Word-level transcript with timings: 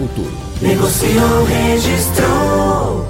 futuro. 0.00 0.32
Negociou, 0.62 1.44
registrou. 1.44 3.04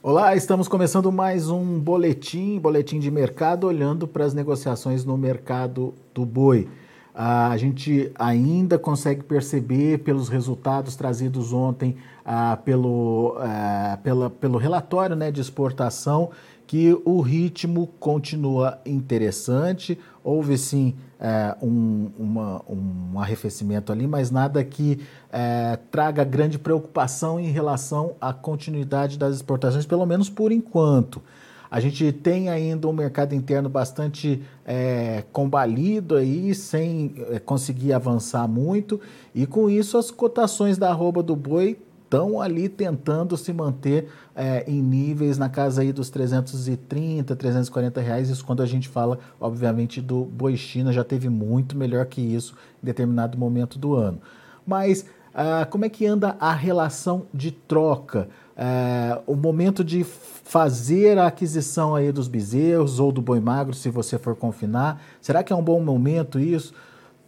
Olá, 0.00 0.36
estamos 0.36 0.68
começando 0.68 1.10
mais 1.10 1.50
um 1.50 1.80
boletim, 1.80 2.60
boletim 2.60 3.00
de 3.00 3.10
mercado, 3.10 3.66
olhando 3.66 4.06
para 4.06 4.24
as 4.24 4.32
negociações 4.32 5.04
no 5.04 5.18
mercado 5.18 5.92
do 6.14 6.24
boi. 6.24 6.68
a 7.12 7.56
gente 7.56 8.12
ainda 8.16 8.78
consegue 8.78 9.24
perceber 9.24 9.98
pelos 10.04 10.28
resultados 10.28 10.94
trazidos 10.94 11.52
ontem 11.52 11.96
ah, 12.24 12.56
pelo, 12.64 13.36
ah, 13.40 13.98
pela, 14.04 14.30
pelo 14.30 14.58
relatório 14.58 15.16
né, 15.16 15.32
de 15.32 15.40
exportação 15.40 16.30
que 16.68 16.94
o 17.06 17.22
ritmo 17.22 17.86
continua 17.98 18.78
interessante. 18.84 19.98
Houve 20.22 20.58
sim 20.58 20.94
é, 21.18 21.56
um, 21.62 22.10
uma, 22.18 22.62
um 22.68 23.18
arrefecimento 23.18 23.90
ali, 23.90 24.06
mas 24.06 24.30
nada 24.30 24.62
que 24.62 25.00
é, 25.32 25.78
traga 25.90 26.22
grande 26.24 26.58
preocupação 26.58 27.40
em 27.40 27.50
relação 27.50 28.16
à 28.20 28.34
continuidade 28.34 29.18
das 29.18 29.36
exportações, 29.36 29.86
pelo 29.86 30.04
menos 30.04 30.28
por 30.28 30.52
enquanto. 30.52 31.22
A 31.70 31.80
gente 31.80 32.12
tem 32.12 32.50
ainda 32.50 32.86
um 32.86 32.92
mercado 32.92 33.34
interno 33.34 33.70
bastante 33.70 34.42
é, 34.66 35.24
combalido 35.32 36.16
aí, 36.16 36.54
sem 36.54 37.14
é, 37.30 37.38
conseguir 37.38 37.94
avançar 37.94 38.46
muito, 38.46 39.00
e 39.34 39.46
com 39.46 39.70
isso 39.70 39.96
as 39.96 40.10
cotações 40.10 40.76
da 40.76 40.90
arroba 40.90 41.22
do 41.22 41.34
boi 41.34 41.78
estão 42.08 42.40
ali 42.40 42.70
tentando 42.70 43.36
se 43.36 43.52
manter 43.52 44.08
é, 44.34 44.64
em 44.66 44.82
níveis 44.82 45.36
na 45.36 45.50
casa 45.50 45.82
aí 45.82 45.92
dos 45.92 46.08
330, 46.08 47.36
340 47.36 48.00
reais. 48.00 48.30
Isso 48.30 48.44
quando 48.44 48.62
a 48.62 48.66
gente 48.66 48.88
fala, 48.88 49.18
obviamente, 49.38 50.00
do 50.00 50.24
boi 50.24 50.56
China, 50.56 50.90
já 50.90 51.04
teve 51.04 51.28
muito 51.28 51.76
melhor 51.76 52.06
que 52.06 52.22
isso 52.22 52.54
em 52.82 52.86
determinado 52.86 53.36
momento 53.36 53.78
do 53.78 53.94
ano. 53.94 54.20
Mas 54.66 55.04
ah, 55.34 55.66
como 55.66 55.84
é 55.84 55.88
que 55.88 56.06
anda 56.06 56.34
a 56.40 56.52
relação 56.52 57.26
de 57.32 57.52
troca? 57.52 58.28
É, 58.56 59.20
o 59.26 59.36
momento 59.36 59.84
de 59.84 60.02
fazer 60.02 61.18
a 61.18 61.26
aquisição 61.26 61.94
aí 61.94 62.10
dos 62.10 62.26
bezerros 62.26 62.98
ou 62.98 63.12
do 63.12 63.20
boi 63.20 63.38
magro, 63.38 63.74
se 63.74 63.90
você 63.90 64.18
for 64.18 64.34
confinar, 64.34 65.00
será 65.20 65.44
que 65.44 65.52
é 65.52 65.56
um 65.56 65.62
bom 65.62 65.80
momento 65.80 66.40
isso? 66.40 66.72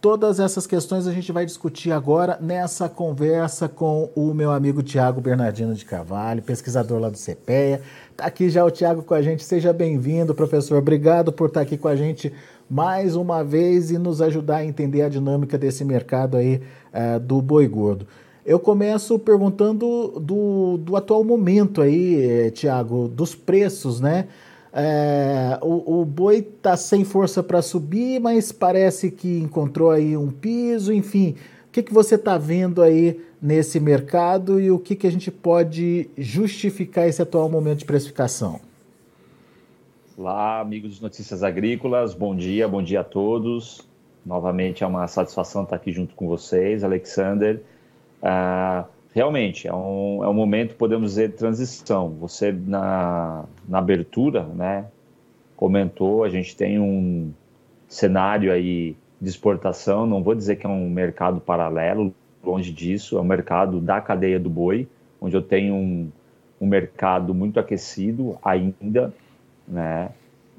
Todas 0.01 0.39
essas 0.39 0.65
questões 0.65 1.05
a 1.05 1.13
gente 1.13 1.31
vai 1.31 1.45
discutir 1.45 1.91
agora 1.91 2.35
nessa 2.41 2.89
conversa 2.89 3.69
com 3.69 4.09
o 4.15 4.33
meu 4.33 4.49
amigo 4.49 4.81
Tiago 4.81 5.21
Bernardino 5.21 5.75
de 5.75 5.85
Carvalho, 5.85 6.41
pesquisador 6.41 6.99
lá 6.99 7.07
do 7.07 7.19
CPEA. 7.19 7.83
Está 8.09 8.25
aqui 8.25 8.49
já 8.49 8.65
o 8.65 8.71
Tiago 8.71 9.03
com 9.03 9.13
a 9.13 9.21
gente. 9.21 9.43
Seja 9.43 9.71
bem-vindo, 9.71 10.33
professor. 10.33 10.79
Obrigado 10.79 11.31
por 11.31 11.49
estar 11.49 11.59
tá 11.59 11.61
aqui 11.61 11.77
com 11.77 11.87
a 11.87 11.95
gente 11.95 12.33
mais 12.67 13.15
uma 13.15 13.43
vez 13.43 13.91
e 13.91 13.99
nos 13.99 14.23
ajudar 14.23 14.57
a 14.57 14.65
entender 14.65 15.03
a 15.03 15.09
dinâmica 15.09 15.55
desse 15.55 15.85
mercado 15.85 16.35
aí 16.35 16.63
uh, 16.91 17.19
do 17.19 17.39
boi 17.39 17.67
gordo. 17.67 18.07
Eu 18.43 18.59
começo 18.59 19.19
perguntando 19.19 20.19
do, 20.19 20.77
do 20.77 20.95
atual 20.95 21.23
momento 21.23 21.79
aí, 21.79 22.47
eh, 22.47 22.49
Tiago, 22.49 23.07
dos 23.07 23.35
preços, 23.35 24.01
né? 24.01 24.27
É, 24.73 25.59
o, 25.61 26.01
o, 26.01 26.05
boi 26.05 26.37
está 26.37 26.77
sem 26.77 27.03
força 27.03 27.43
para 27.43 27.61
subir, 27.61 28.21
mas 28.21 28.51
parece 28.51 29.11
que 29.11 29.39
encontrou 29.39 29.91
aí 29.91 30.15
um 30.15 30.31
piso, 30.31 30.93
enfim. 30.93 31.35
O 31.67 31.71
que, 31.71 31.83
que 31.83 31.93
você 31.93 32.15
está 32.15 32.37
vendo 32.37 32.81
aí 32.81 33.19
nesse 33.41 33.79
mercado 33.79 34.61
e 34.61 34.71
o 34.71 34.79
que, 34.79 34.95
que 34.95 35.07
a 35.07 35.11
gente 35.11 35.29
pode 35.29 36.09
justificar 36.17 37.07
esse 37.07 37.21
atual 37.21 37.49
momento 37.49 37.79
de 37.79 37.85
precificação? 37.85 38.61
Olá, 40.17 40.59
amigos 40.59 40.95
de 40.95 41.01
Notícias 41.01 41.43
Agrícolas, 41.43 42.13
bom 42.13 42.35
dia, 42.35 42.67
bom 42.67 42.81
dia 42.81 43.01
a 43.01 43.03
todos. 43.03 43.81
Novamente 44.25 44.83
é 44.83 44.87
uma 44.87 45.07
satisfação 45.07 45.63
estar 45.63 45.75
aqui 45.75 45.91
junto 45.91 46.13
com 46.15 46.27
vocês, 46.27 46.83
Alexander. 46.83 47.61
Uh, 48.21 48.85
realmente 49.13 49.67
é 49.67 49.73
um, 49.73 50.23
é 50.23 50.27
um 50.27 50.33
momento, 50.33 50.75
podemos 50.75 51.11
dizer, 51.11 51.29
de 51.29 51.35
transição. 51.35 52.09
Você, 52.19 52.51
na, 52.51 53.45
na 53.67 53.77
abertura, 53.77 54.43
né, 54.43 54.85
comentou, 55.55 56.23
a 56.23 56.29
gente 56.29 56.55
tem 56.55 56.79
um 56.79 57.31
cenário 57.87 58.51
aí 58.51 58.95
de 59.19 59.29
exportação, 59.29 60.07
não 60.07 60.23
vou 60.23 60.33
dizer 60.33 60.55
que 60.55 60.65
é 60.65 60.69
um 60.69 60.89
mercado 60.89 61.39
paralelo, 61.39 62.13
longe 62.43 62.71
disso, 62.71 63.17
é 63.17 63.21
um 63.21 63.25
mercado 63.25 63.79
da 63.79 64.01
cadeia 64.01 64.39
do 64.39 64.49
boi, 64.49 64.87
onde 65.19 65.35
eu 65.35 65.41
tenho 65.41 65.75
um, 65.75 66.09
um 66.59 66.65
mercado 66.65 67.33
muito 67.33 67.59
aquecido 67.59 68.37
ainda, 68.41 69.13
né, 69.67 70.09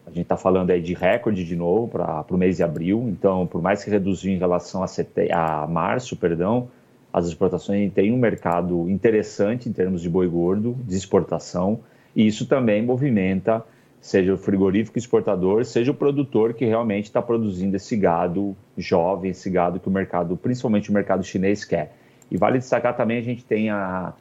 a 0.06 0.10
gente 0.10 0.22
está 0.22 0.36
falando 0.36 0.70
aí 0.70 0.80
de 0.80 0.94
recorde 0.94 1.44
de 1.44 1.56
novo 1.56 1.88
para 1.88 2.24
o 2.28 2.36
mês 2.36 2.56
de 2.56 2.62
abril, 2.62 3.08
então, 3.08 3.46
por 3.46 3.62
mais 3.62 3.82
que 3.82 3.90
reduziu 3.90 4.32
em 4.32 4.38
relação 4.38 4.82
a, 4.82 4.86
sete, 4.86 5.30
a 5.32 5.66
março, 5.66 6.16
perdão, 6.16 6.68
as 7.12 7.26
exportações 7.26 7.92
têm 7.92 8.12
um 8.12 8.16
mercado 8.16 8.88
interessante 8.88 9.68
em 9.68 9.72
termos 9.72 10.00
de 10.00 10.08
boi 10.08 10.26
gordo, 10.26 10.76
de 10.86 10.96
exportação, 10.96 11.80
e 12.16 12.26
isso 12.26 12.46
também 12.46 12.82
movimenta, 12.82 13.62
seja 14.00 14.34
o 14.34 14.36
frigorífico 14.38 14.98
exportador, 14.98 15.64
seja 15.64 15.92
o 15.92 15.94
produtor 15.94 16.54
que 16.54 16.64
realmente 16.64 17.04
está 17.04 17.20
produzindo 17.20 17.76
esse 17.76 17.96
gado 17.96 18.56
jovem, 18.76 19.30
esse 19.30 19.50
gado 19.50 19.78
que 19.78 19.88
o 19.88 19.90
mercado, 19.90 20.36
principalmente 20.36 20.90
o 20.90 20.92
mercado 20.92 21.22
chinês, 21.22 21.64
quer. 21.64 21.94
E 22.30 22.36
vale 22.36 22.58
destacar 22.58 22.96
também, 22.96 23.18
a 23.18 23.22
gente 23.22 23.44
tem 23.44 23.68
a, 23.68 24.14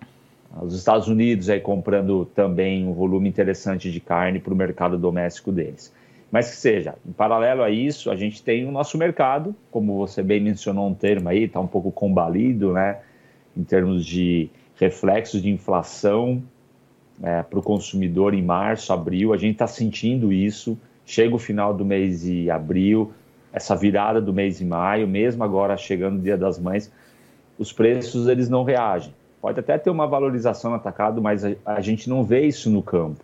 os 0.61 0.75
Estados 0.75 1.07
Unidos 1.07 1.49
aí 1.49 1.61
comprando 1.61 2.25
também 2.25 2.85
um 2.85 2.93
volume 2.93 3.29
interessante 3.29 3.89
de 3.89 3.99
carne 3.99 4.39
para 4.39 4.53
o 4.53 4.55
mercado 4.55 4.97
doméstico 4.97 5.51
deles. 5.51 5.93
Mas 6.31 6.49
que 6.49 6.55
seja, 6.55 6.95
em 7.05 7.11
paralelo 7.11 7.61
a 7.61 7.69
isso, 7.69 8.09
a 8.09 8.15
gente 8.15 8.41
tem 8.41 8.65
o 8.65 8.71
nosso 8.71 8.97
mercado, 8.97 9.53
como 9.69 9.97
você 9.97 10.23
bem 10.23 10.39
mencionou 10.39 10.87
um 10.87 10.93
termo 10.93 11.27
aí, 11.27 11.43
está 11.43 11.59
um 11.59 11.67
pouco 11.67 11.91
combalido, 11.91 12.71
né? 12.71 12.99
Em 13.55 13.63
termos 13.63 14.05
de 14.05 14.49
reflexos 14.79 15.41
de 15.41 15.49
inflação 15.49 16.41
é, 17.21 17.43
para 17.43 17.59
o 17.59 17.61
consumidor 17.61 18.33
em 18.33 18.41
março, 18.41 18.93
abril, 18.93 19.33
a 19.33 19.37
gente 19.37 19.53
está 19.53 19.67
sentindo 19.67 20.31
isso. 20.31 20.79
Chega 21.05 21.35
o 21.35 21.39
final 21.39 21.73
do 21.73 21.83
mês 21.83 22.21
de 22.21 22.49
abril, 22.49 23.11
essa 23.51 23.75
virada 23.75 24.21
do 24.21 24.33
mês 24.33 24.59
de 24.59 24.65
maio, 24.65 25.07
mesmo 25.07 25.43
agora 25.43 25.75
chegando 25.75 26.19
o 26.19 26.21
Dia 26.21 26.37
das 26.37 26.57
Mães, 26.57 26.91
os 27.59 27.73
preços 27.73 28.27
eles 28.27 28.49
não 28.49 28.63
reagem. 28.63 29.13
Pode 29.41 29.59
até 29.59 29.77
ter 29.77 29.89
uma 29.89 30.07
valorização 30.07 30.73
atacado, 30.73 31.21
mas 31.21 31.43
a, 31.43 31.53
a 31.65 31.81
gente 31.81 32.09
não 32.09 32.23
vê 32.23 32.45
isso 32.45 32.69
no 32.69 32.81
campo. 32.81 33.23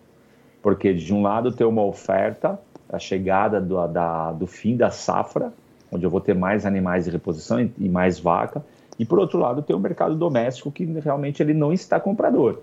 Porque 0.62 0.94
de 0.94 1.13
um 1.13 1.22
lado 1.22 1.51
tem 1.51 1.66
uma 1.66 1.84
oferta 1.84 2.59
a 2.90 3.00
chegada 3.00 3.59
do, 3.59 3.86
da, 3.88 4.31
do 4.31 4.48
fim 4.48 4.75
da 4.75 4.90
safra, 4.90 5.53
onde 5.92 6.06
eu 6.06 6.09
vou 6.09 6.22
ter 6.22 6.34
mais 6.34 6.66
animais 6.66 7.06
de 7.06 7.12
reposição 7.12 7.70
e, 7.78 7.90
mais 7.90 8.20
vaca, 8.20 8.64
e 9.00 9.06
por 9.06 9.20
outro 9.20 9.40
lado 9.40 9.62
tem 9.62 9.75
o 9.75 9.80
mercado 9.80 10.16
doméstico 10.16 10.72
que 10.72 10.86
realmente 10.86 11.42
ele 11.42 11.53
não 11.53 11.72
está 11.72 12.00
comprador, 12.00 12.62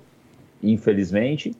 infelizmente. 0.62 1.54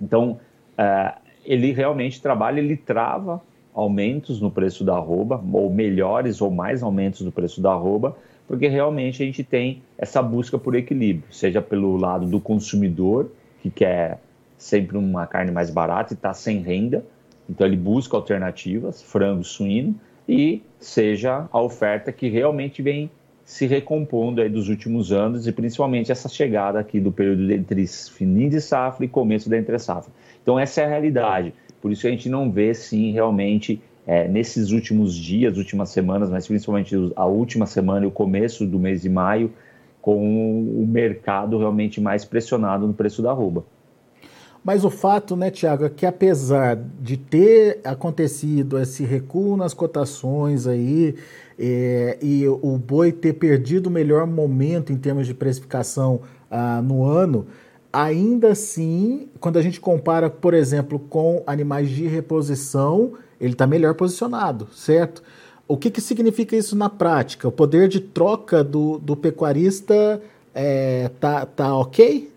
Então 0.00 0.40
uh, 0.78 1.20
ele 1.44 1.72
realmente 1.72 2.20
trabalha, 2.20 2.60
ele 2.60 2.76
trava 2.76 3.40
aumentos 3.72 4.40
no 4.40 4.50
preço 4.50 4.84
da 4.84 4.94
arroba, 4.94 5.42
ou 5.52 5.70
melhores 5.70 6.40
ou 6.40 6.50
mais 6.50 6.82
aumentos 6.82 7.22
do 7.22 7.30
preço 7.30 7.60
da 7.60 7.70
arroba, 7.72 8.16
porque 8.46 8.66
realmente 8.66 9.22
a 9.22 9.26
gente 9.26 9.44
tem 9.44 9.80
essa 9.96 10.20
busca 10.20 10.58
por 10.58 10.74
equilíbrio, 10.74 11.32
seja 11.32 11.62
pelo 11.62 11.96
lado 11.96 12.26
do 12.26 12.40
consumidor, 12.40 13.30
que 13.62 13.70
quer 13.70 14.18
sempre 14.58 14.98
uma 14.98 15.26
carne 15.26 15.52
mais 15.52 15.70
barata 15.70 16.12
e 16.12 16.16
está 16.16 16.34
sem 16.34 16.60
renda, 16.60 17.04
então 17.50 17.66
ele 17.66 17.76
busca 17.76 18.16
alternativas, 18.16 19.02
frango, 19.02 19.42
suíno, 19.42 19.94
e 20.28 20.62
seja 20.78 21.48
a 21.50 21.60
oferta 21.60 22.12
que 22.12 22.28
realmente 22.28 22.80
vem 22.80 23.10
se 23.44 23.66
recompondo 23.66 24.40
aí 24.40 24.48
dos 24.48 24.68
últimos 24.68 25.10
anos 25.10 25.48
e 25.48 25.52
principalmente 25.52 26.12
essa 26.12 26.28
chegada 26.28 26.78
aqui 26.78 27.00
do 27.00 27.10
período 27.10 27.50
entre 27.50 27.84
fim 27.86 28.48
de 28.48 28.60
safra 28.60 29.04
e 29.04 29.08
começo 29.08 29.50
da 29.50 29.58
entre 29.58 29.76
safra. 29.80 30.12
Então 30.40 30.56
essa 30.56 30.82
é 30.82 30.84
a 30.84 30.88
realidade. 30.88 31.52
Por 31.82 31.90
isso 31.90 32.06
a 32.06 32.10
gente 32.10 32.28
não 32.28 32.52
vê 32.52 32.72
sim 32.72 33.10
realmente 33.10 33.82
é, 34.06 34.28
nesses 34.28 34.70
últimos 34.70 35.16
dias, 35.16 35.58
últimas 35.58 35.90
semanas, 35.90 36.30
mas 36.30 36.46
principalmente 36.46 36.94
a 37.16 37.26
última 37.26 37.66
semana 37.66 38.04
e 38.04 38.08
o 38.08 38.12
começo 38.12 38.64
do 38.64 38.78
mês 38.78 39.02
de 39.02 39.08
maio, 39.08 39.52
com 40.00 40.16
o 40.62 40.86
mercado 40.86 41.58
realmente 41.58 42.00
mais 42.00 42.24
pressionado 42.24 42.86
no 42.86 42.94
preço 42.94 43.20
da 43.20 43.30
arroba. 43.30 43.64
Mas 44.62 44.84
o 44.84 44.90
fato, 44.90 45.34
né, 45.34 45.50
Tiago, 45.50 45.84
é 45.84 45.88
que 45.88 46.04
apesar 46.04 46.76
de 47.00 47.16
ter 47.16 47.80
acontecido 47.82 48.78
esse 48.78 49.04
recuo 49.04 49.56
nas 49.56 49.72
cotações 49.72 50.66
aí 50.66 51.14
é, 51.58 52.18
e 52.20 52.46
o 52.46 52.76
boi 52.78 53.10
ter 53.10 53.34
perdido 53.34 53.86
o 53.86 53.90
melhor 53.90 54.26
momento 54.26 54.92
em 54.92 54.96
termos 54.96 55.26
de 55.26 55.32
precificação 55.32 56.20
ah, 56.50 56.82
no 56.82 57.04
ano, 57.04 57.46
ainda 57.92 58.52
assim, 58.52 59.28
quando 59.40 59.58
a 59.58 59.62
gente 59.62 59.80
compara, 59.80 60.28
por 60.28 60.54
exemplo, 60.54 60.98
com 60.98 61.42
animais 61.46 61.88
de 61.88 62.06
reposição, 62.06 63.12
ele 63.40 63.54
está 63.54 63.66
melhor 63.66 63.94
posicionado, 63.94 64.68
certo? 64.74 65.22
O 65.66 65.76
que, 65.76 65.90
que 65.90 66.00
significa 66.00 66.56
isso 66.56 66.76
na 66.76 66.90
prática? 66.90 67.48
O 67.48 67.52
poder 67.52 67.88
de 67.88 68.00
troca 68.00 68.62
do, 68.62 68.98
do 68.98 69.16
pecuarista 69.16 70.20
é, 70.54 71.10
tá, 71.20 71.46
tá 71.46 71.76
ok? 71.76 72.29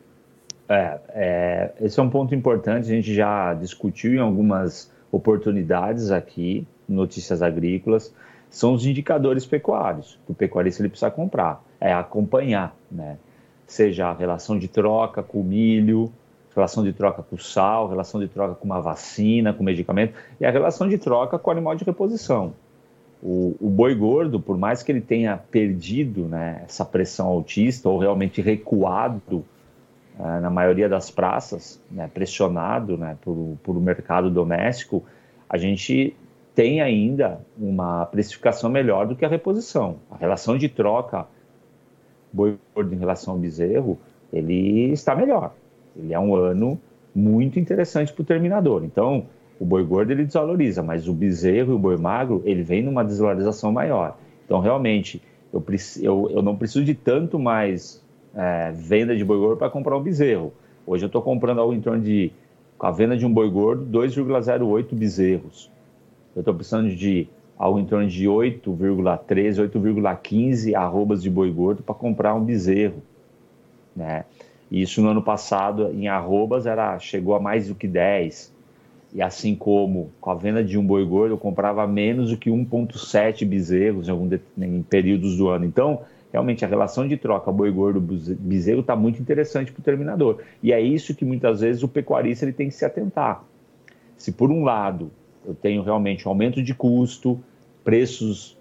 É, 0.67 0.99
é, 1.09 1.71
esse 1.81 1.99
é 1.99 2.03
um 2.03 2.09
ponto 2.09 2.33
importante, 2.33 2.85
a 2.85 2.95
gente 2.95 3.13
já 3.13 3.53
discutiu 3.53 4.13
em 4.13 4.19
algumas 4.19 4.91
oportunidades 5.11 6.09
aqui, 6.09 6.65
notícias 6.87 7.41
agrícolas, 7.41 8.13
são 8.49 8.73
os 8.73 8.85
indicadores 8.85 9.45
pecuários 9.45 10.19
que 10.25 10.31
o 10.31 10.35
pecuarista 10.35 10.81
ele 10.81 10.89
precisa 10.89 11.11
comprar, 11.11 11.63
é 11.79 11.93
acompanhar, 11.93 12.75
né? 12.91 13.17
Seja 13.65 14.07
a 14.07 14.13
relação 14.13 14.57
de 14.59 14.67
troca 14.67 15.23
com 15.23 15.41
o 15.41 15.43
milho, 15.43 16.11
relação 16.55 16.83
de 16.83 16.93
troca 16.93 17.23
com 17.23 17.35
o 17.35 17.39
sal, 17.39 17.87
relação 17.87 18.19
de 18.19 18.27
troca 18.27 18.53
com 18.55 18.65
uma 18.65 18.79
vacina, 18.79 19.53
com 19.53 19.63
medicamento, 19.63 20.13
e 20.39 20.45
a 20.45 20.51
relação 20.51 20.87
de 20.87 20.97
troca 20.97 21.39
com 21.39 21.49
o 21.49 21.51
animal 21.51 21.75
de 21.75 21.83
reposição. 21.83 22.53
O, 23.21 23.55
o 23.59 23.69
boi 23.69 23.95
gordo, 23.95 24.39
por 24.39 24.57
mais 24.57 24.83
que 24.83 24.91
ele 24.91 25.01
tenha 25.01 25.37
perdido 25.37 26.25
né, 26.25 26.61
essa 26.65 26.83
pressão 26.83 27.27
autista 27.27 27.89
ou 27.89 27.97
realmente 27.97 28.41
recuado 28.41 29.45
na 30.17 30.49
maioria 30.49 30.87
das 30.87 31.09
praças, 31.09 31.81
né, 31.89 32.09
pressionado 32.13 32.97
né, 32.97 33.17
por, 33.21 33.57
por 33.63 33.79
mercado 33.81 34.29
doméstico, 34.29 35.03
a 35.49 35.57
gente 35.57 36.15
tem 36.53 36.81
ainda 36.81 37.39
uma 37.57 38.05
precificação 38.05 38.69
melhor 38.69 39.07
do 39.07 39.15
que 39.15 39.25
a 39.25 39.27
reposição. 39.27 39.97
A 40.11 40.17
relação 40.17 40.57
de 40.57 40.69
troca 40.69 41.27
boi 42.31 42.57
gordo 42.73 42.93
em 42.93 42.97
relação 42.97 43.33
ao 43.33 43.39
bezerro, 43.39 43.97
ele 44.31 44.91
está 44.91 45.15
melhor. 45.15 45.53
Ele 45.95 46.13
é 46.13 46.19
um 46.19 46.35
ano 46.35 46.79
muito 47.13 47.59
interessante 47.59 48.11
para 48.11 48.21
o 48.21 48.25
terminador. 48.25 48.83
Então, 48.83 49.27
o 49.59 49.65
boi 49.65 49.83
gordo 49.83 50.11
ele 50.11 50.25
desvaloriza, 50.25 50.81
mas 50.81 51.07
o 51.07 51.13
bezerro 51.13 51.73
e 51.73 51.75
o 51.75 51.79
boi 51.79 51.97
magro 51.97 52.41
ele 52.43 52.63
vem 52.63 52.81
numa 52.81 53.03
desvalorização 53.03 53.71
maior. 53.71 54.17
Então, 54.45 54.59
realmente, 54.59 55.21
eu, 55.53 55.63
eu, 56.01 56.31
eu 56.31 56.41
não 56.41 56.55
preciso 56.55 56.83
de 56.83 56.95
tanto 56.95 57.37
mais 57.37 58.02
é, 58.35 58.71
venda 58.71 59.15
de 59.15 59.23
boi 59.23 59.37
gordo 59.37 59.57
para 59.57 59.69
comprar 59.69 59.97
um 59.97 60.01
bezerro. 60.01 60.53
Hoje 60.85 61.03
eu 61.03 61.07
estou 61.07 61.21
comprando 61.21 61.59
algo 61.59 61.73
em 61.73 61.81
torno 61.81 62.01
de, 62.01 62.31
com 62.77 62.87
a 62.87 62.91
venda 62.91 63.15
de 63.15 63.25
um 63.25 63.33
boi 63.33 63.49
gordo, 63.49 63.85
2,08 63.85 64.93
bezerros. 64.93 65.71
Eu 66.35 66.41
estou 66.41 66.53
precisando 66.53 66.89
de 66.89 67.27
algo 67.57 67.79
em 67.79 67.85
torno 67.85 68.07
de 68.07 68.25
8,13, 68.25 69.69
8,15 69.69 70.75
arrobas 70.75 71.21
de 71.21 71.29
boi 71.29 71.51
gordo 71.51 71.83
para 71.83 71.95
comprar 71.95 72.33
um 72.33 72.43
bezerro. 72.43 73.01
Né? 73.95 74.25
Isso 74.71 75.01
no 75.01 75.09
ano 75.09 75.21
passado, 75.21 75.91
em 75.93 76.07
arrobas, 76.07 76.65
era, 76.65 76.97
chegou 76.99 77.35
a 77.35 77.39
mais 77.39 77.67
do 77.67 77.75
que 77.75 77.87
10. 77.87 78.51
E 79.13 79.21
assim 79.21 79.55
como 79.55 80.09
com 80.19 80.31
a 80.31 80.35
venda 80.35 80.63
de 80.63 80.77
um 80.77 80.85
boi 80.85 81.05
gordo, 81.05 81.33
eu 81.33 81.37
comprava 81.37 81.85
menos 81.85 82.31
do 82.31 82.37
que 82.37 82.49
1,7 82.49 83.45
bezerros 83.45 84.07
em, 84.07 84.11
algum 84.11 84.27
em 84.57 84.81
períodos 84.81 85.37
do 85.37 85.47
ano. 85.49 85.65
Então, 85.65 86.01
realmente, 86.33 86.65
a 86.65 86.67
relação 86.67 87.07
de 87.07 87.15
troca 87.15 87.51
boi 87.51 87.71
gordo 87.71 88.01
bezerro 88.01 88.79
está 88.79 88.95
muito 88.95 89.21
interessante 89.21 89.71
para 89.71 89.79
o 89.79 89.83
terminador. 89.83 90.41
E 90.63 90.73
é 90.73 90.81
isso 90.81 91.13
que 91.13 91.23
muitas 91.23 91.61
vezes 91.61 91.83
o 91.83 91.87
pecuarista 91.87 92.43
ele 92.43 92.51
tem 92.51 92.67
que 92.67 92.73
se 92.73 92.83
atentar. 92.83 93.43
Se 94.17 94.31
por 94.31 94.49
um 94.49 94.63
lado 94.63 95.11
eu 95.45 95.53
tenho 95.53 95.83
realmente 95.83 96.27
um 96.27 96.31
aumento 96.31 96.63
de 96.63 96.73
custo, 96.73 97.39
preços 97.83 98.57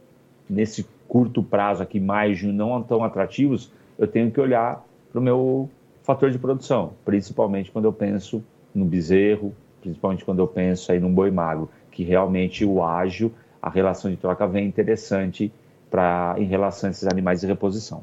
nesse 0.50 0.86
curto 1.08 1.42
prazo 1.42 1.82
aqui, 1.82 1.98
mais 1.98 2.38
de 2.38 2.46
não 2.46 2.82
tão 2.82 3.02
atrativos, 3.02 3.72
eu 3.98 4.06
tenho 4.06 4.30
que 4.30 4.40
olhar 4.40 4.84
para 5.10 5.18
o 5.18 5.22
meu 5.22 5.70
fator 6.02 6.30
de 6.30 6.38
produção, 6.38 6.92
principalmente 7.04 7.70
quando 7.70 7.86
eu 7.86 7.92
penso 7.92 8.44
no 8.74 8.84
bezerro, 8.84 9.54
principalmente 9.80 10.24
quando 10.24 10.40
eu 10.40 10.46
penso 10.46 10.92
aí 10.92 11.00
num 11.00 11.12
boi 11.12 11.30
magro, 11.30 11.70
que 11.90 12.02
realmente 12.02 12.64
o 12.64 12.82
ágil, 12.82 13.32
a 13.62 13.70
relação 13.70 14.10
de 14.10 14.16
troca 14.16 14.46
vem 14.46 14.66
interessante 14.66 15.52
para 15.92 16.34
em 16.38 16.46
relação 16.46 16.88
a 16.88 16.90
esses 16.90 17.06
animais 17.06 17.42
de 17.42 17.46
reposição. 17.46 18.02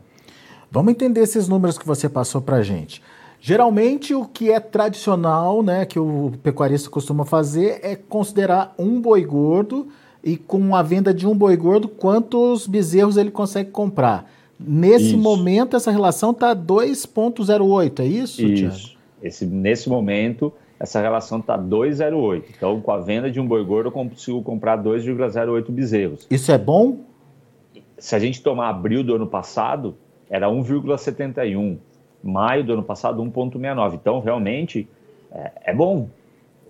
Vamos 0.72 0.92
entender 0.92 1.22
esses 1.22 1.48
números 1.48 1.80
que 1.80 1.88
você 1.88 2.08
passou 2.08 2.40
para 2.40 2.58
a 2.58 2.64
gente. 2.64 3.02
Geralmente, 3.42 4.14
o 4.14 4.26
que 4.26 4.52
é 4.52 4.60
tradicional, 4.60 5.64
né, 5.64 5.86
que 5.86 5.98
o 5.98 6.34
pecuarista 6.44 6.90
costuma 6.90 7.26
fazer, 7.26 7.80
é 7.82 7.96
considerar 7.96 8.76
um 8.78 9.02
boi 9.02 9.26
gordo 9.26 9.88
e 10.24 10.38
com 10.38 10.76
a 10.76 10.84
venda 10.84 11.14
de 11.14 11.26
um 11.26 11.36
boi 11.36 11.58
gordo, 11.58 11.88
quantos 11.88 12.68
bezerros 12.68 13.18
ele 13.18 13.32
consegue 13.32 13.72
comprar. 13.72 14.30
Nesse 14.60 15.08
isso. 15.08 15.18
momento, 15.18 15.78
essa 15.78 15.90
relação 15.90 16.32
está 16.32 16.54
2,08, 16.54 18.02
é 18.02 18.06
isso, 18.06 18.46
Isso. 18.46 19.00
Esse, 19.24 19.46
nesse 19.46 19.90
momento, 19.90 20.54
essa 20.80 21.02
relação 21.02 21.40
está 21.40 21.58
2,08. 21.58 22.44
Então, 22.56 22.80
com 22.80 22.92
a 22.92 23.00
venda 23.00 23.30
de 23.32 23.40
um 23.40 23.48
boi 23.48 23.64
gordo, 23.64 23.88
eu 23.88 23.92
consigo 23.92 24.42
comprar 24.42 24.78
2,08 24.82 25.72
bezerros. 25.72 26.28
Isso 26.30 26.52
é 26.52 26.58
bom? 26.58 27.00
Se 28.00 28.16
a 28.16 28.19
gente 28.19 28.42
tomar 28.42 28.69
abril 28.69 29.04
do 29.04 29.16
ano 29.16 29.28
passado, 29.28 29.96
era 30.30 30.48
1,71. 30.48 31.78
Maio 32.24 32.63
do 32.63 32.74
ano 32.74 32.84
passado, 32.84 33.22
1,69. 33.24 33.96
Então, 33.96 34.19
realmente, 34.19 34.88
é, 35.31 35.51
é 35.66 35.74
bom. 35.74 36.10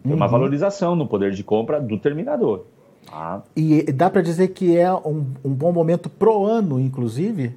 Tem 0.04 0.12
uhum. 0.12 0.18
uma 0.18 0.28
valorização 0.28 0.96
no 0.96 1.08
poder 1.08 1.32
de 1.32 1.44
compra 1.44 1.80
do 1.80 1.98
terminador. 1.98 2.66
Ah. 3.12 3.42
E 3.56 3.84
dá 3.92 4.10
para 4.10 4.22
dizer 4.22 4.50
que 4.50 4.78
é 4.78 4.94
um, 4.94 5.26
um 5.44 5.54
bom 5.54 5.72
momento 5.72 6.10
pro 6.10 6.46
ano, 6.46 6.80
inclusive? 6.80 7.56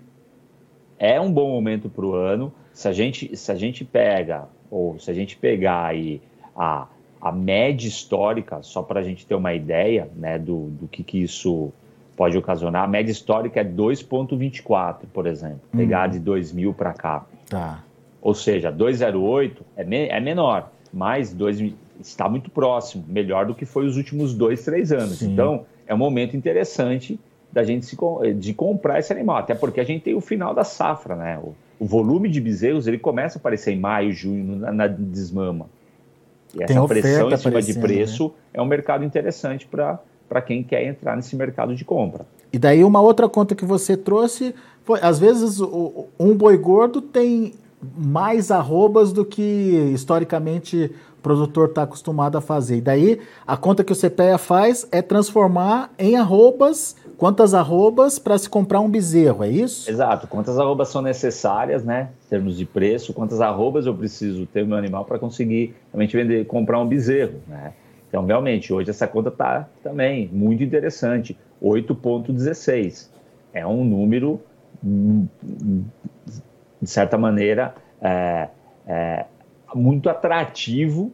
é 1.03 1.21
um 1.21 1.33
bom 1.33 1.51
momento 1.51 1.91
para 1.91 2.07
o 2.07 2.15
ano. 2.15 2.53
Se 2.73 2.87
a 2.87 2.93
gente, 2.93 3.37
se 3.37 3.51
a 3.51 3.57
gente 3.57 3.85
pega, 3.85 4.49
ou 4.71 5.01
se 5.01 5.11
a 5.11 5.15
gente 5.15 5.37
pegar 5.37 5.87
aí 5.87 6.23
a, 6.55 6.87
a 7.21 7.33
média 7.33 7.89
histórica, 7.89 8.63
só 8.63 8.85
para 8.85 9.01
a 9.01 9.03
gente 9.03 9.27
ter 9.27 9.35
uma 9.35 9.53
ideia 9.53 10.09
né, 10.15 10.39
do, 10.39 10.69
do 10.69 10.87
que, 10.87 11.03
que 11.03 11.21
isso 11.21 11.73
pode 12.17 12.37
ocasionar, 12.37 12.85
a 12.85 12.89
média 12.89 13.11
histórica 13.11 13.61
é 13.61 13.65
2,24, 13.65 15.05
por 15.13 15.27
exemplo, 15.27 15.61
hum. 15.73 15.79
pegar 15.79 16.09
de 16.09 16.19
2000 16.19 16.75
para 16.75 16.93
cá. 16.93 17.25
Tá. 17.49 17.83
Ou 18.21 18.35
seja, 18.35 18.73
2,08 18.73 19.59
é, 19.77 19.85
me, 19.85 20.09
é 20.09 20.21
menor, 20.21 20.71
mas 20.93 21.33
2, 21.33 21.75
está 22.01 22.29
muito 22.29 22.51
próximo, 22.51 23.05
melhor 23.09 23.47
do 23.47 23.55
que 23.55 23.65
foi 23.65 23.87
os 23.87 23.97
últimos 23.97 24.35
dois, 24.35 24.65
três 24.65 24.93
anos. 24.93 25.19
Sim. 25.19 25.33
Então, 25.33 25.67
é 25.87 25.95
um 25.95 25.99
momento 25.99 26.37
interessante 26.37 27.19
da 27.51 27.65
gente 27.65 27.85
se, 27.85 27.97
de 28.37 28.55
comprar 28.55 28.99
esse 28.99 29.13
animal, 29.13 29.37
até 29.37 29.55
porque 29.55 29.81
a 29.81 29.85
gente 29.85 30.03
tem 30.03 30.15
o 30.15 30.21
final 30.21 30.55
da 30.55 30.65
safra, 30.65 31.17
né? 31.17 31.39
O, 31.39 31.55
o 31.79 31.85
volume 31.85 32.29
de 32.29 32.41
bezerros 32.41 32.87
ele 32.87 32.99
começa 32.99 33.39
a 33.39 33.41
aparecer 33.41 33.73
em 33.73 33.79
maio, 33.79 34.13
junho, 34.13 34.57
na, 34.57 34.73
na 34.73 34.87
desmama. 34.87 35.69
E 36.55 36.63
essa 36.63 36.87
pressão 36.87 37.31
em 37.31 37.37
cima 37.37 37.63
de 37.63 37.75
preço 37.79 38.29
né? 38.29 38.33
é 38.55 38.63
um 38.63 38.67
mercado 38.67 39.05
interessante 39.05 39.67
para 39.67 39.99
quem 40.41 40.63
quer 40.63 40.87
entrar 40.87 41.17
nesse 41.17 41.37
mercado 41.37 41.75
de 41.75 41.85
compra. 41.85 42.25
E 42.53 42.59
daí 42.59 42.85
uma 42.85 43.01
outra 43.01 43.29
conta 43.29 43.55
que 43.55 43.65
você 43.65 43.97
trouxe 43.97 44.55
foi, 44.85 45.01
às 45.03 45.19
vezes, 45.19 45.61
um 46.19 46.35
boi 46.35 46.57
gordo 46.57 47.01
tem 47.01 47.55
mais 47.97 48.51
arrobas 48.51 49.13
do 49.13 49.25
que 49.25 49.43
historicamente 49.93 50.91
o 51.19 51.23
produtor 51.23 51.69
está 51.69 51.83
acostumado 51.83 52.39
a 52.39 52.41
fazer. 52.41 52.77
E 52.77 52.81
daí 52.81 53.21
a 53.47 53.57
conta 53.57 53.83
que 53.83 53.93
o 53.93 53.97
CPEA 53.97 54.39
faz 54.39 54.87
é 54.91 55.03
transformar 55.03 55.91
em 55.99 56.17
arrobas 56.17 56.97
quantas 57.23 57.55
arrobas 57.55 58.19
para 58.19 58.37
se 58.37 58.51
comprar 58.51 58.81
um 58.81 58.89
bezerro, 58.89 59.45
é 59.45 59.49
isso? 59.49 59.89
Exato, 59.89 60.27
quantas 60.27 60.59
arrobas 60.59 60.89
são 60.89 61.01
necessárias, 61.01 61.85
né, 61.85 62.09
em 62.27 62.29
termos 62.29 62.57
de 62.57 62.65
preço, 62.65 63.15
quantas 63.15 63.41
arrobas 63.41 63.87
eu 63.87 63.95
preciso 63.95 64.45
ter 64.47 64.67
meu 64.67 64.77
animal 64.77 65.05
para 65.05 65.21
conseguir 65.21 65.73
realmente 65.93 66.17
vender, 66.17 66.45
comprar 66.47 66.81
um 66.81 66.87
bezerro, 66.89 67.35
né? 67.47 67.75
Então, 68.13 68.27
realmente, 68.27 68.75
hoje 68.75 68.91
essa 68.91 69.09
conta 69.09 69.31
está 69.31 69.67
também 69.83 70.29
muito 70.31 70.63
interessante, 70.63 71.35
8,16. 71.63 73.09
É 73.55 73.67
um 73.67 73.83
número, 73.83 74.39
de 74.83 75.87
certa 76.91 77.17
maneira, 77.17 77.75
é, 78.03 78.49
é, 78.87 79.25
muito 79.75 80.11
atrativo, 80.11 81.11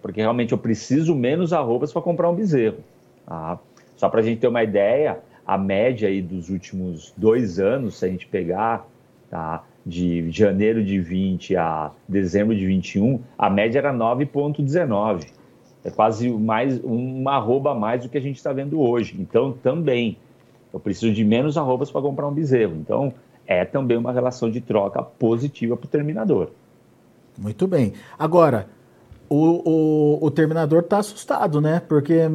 porque 0.00 0.20
realmente 0.20 0.52
eu 0.52 0.58
preciso 0.58 1.12
menos 1.12 1.52
arrobas 1.52 1.92
para 1.92 2.02
comprar 2.02 2.30
um 2.30 2.36
bezerro. 2.36 2.84
Tá? 3.26 3.58
Só 3.96 4.08
para 4.08 4.20
a 4.20 4.22
gente 4.22 4.38
ter 4.38 4.46
uma 4.46 4.62
ideia, 4.62 5.18
a 5.44 5.58
média 5.58 6.08
aí 6.08 6.22
dos 6.22 6.50
últimos 6.50 7.12
dois 7.16 7.58
anos, 7.58 7.98
se 7.98 8.04
a 8.04 8.08
gente 8.08 8.28
pegar, 8.28 8.86
tá, 9.28 9.64
de 9.84 10.30
janeiro 10.30 10.84
de 10.84 11.00
20 11.00 11.56
a 11.56 11.90
dezembro 12.08 12.54
de 12.54 12.64
21, 12.64 13.20
a 13.36 13.50
média 13.50 13.80
era 13.80 13.92
9,19. 13.92 15.37
É 15.84 15.90
quase 15.90 16.28
mais 16.30 16.80
uma 16.82 17.36
arroba 17.36 17.72
a 17.72 17.74
mais 17.74 18.02
do 18.02 18.08
que 18.08 18.18
a 18.18 18.20
gente 18.20 18.36
está 18.36 18.52
vendo 18.52 18.80
hoje. 18.80 19.16
Então, 19.18 19.52
também, 19.52 20.16
eu 20.72 20.80
preciso 20.80 21.12
de 21.12 21.24
menos 21.24 21.56
arrobas 21.56 21.90
para 21.90 22.02
comprar 22.02 22.26
um 22.26 22.32
bezerro. 22.32 22.76
Então, 22.76 23.12
é 23.46 23.64
também 23.64 23.96
uma 23.96 24.12
relação 24.12 24.50
de 24.50 24.60
troca 24.60 25.02
positiva 25.02 25.76
para 25.76 25.86
o 25.86 25.88
terminador. 25.88 26.50
Muito 27.38 27.66
bem. 27.66 27.94
Agora, 28.18 28.68
o, 29.28 30.18
o, 30.20 30.26
o 30.26 30.30
terminador 30.30 30.80
está 30.80 30.98
assustado, 30.98 31.60
né? 31.60 31.80
Porque 31.88 32.28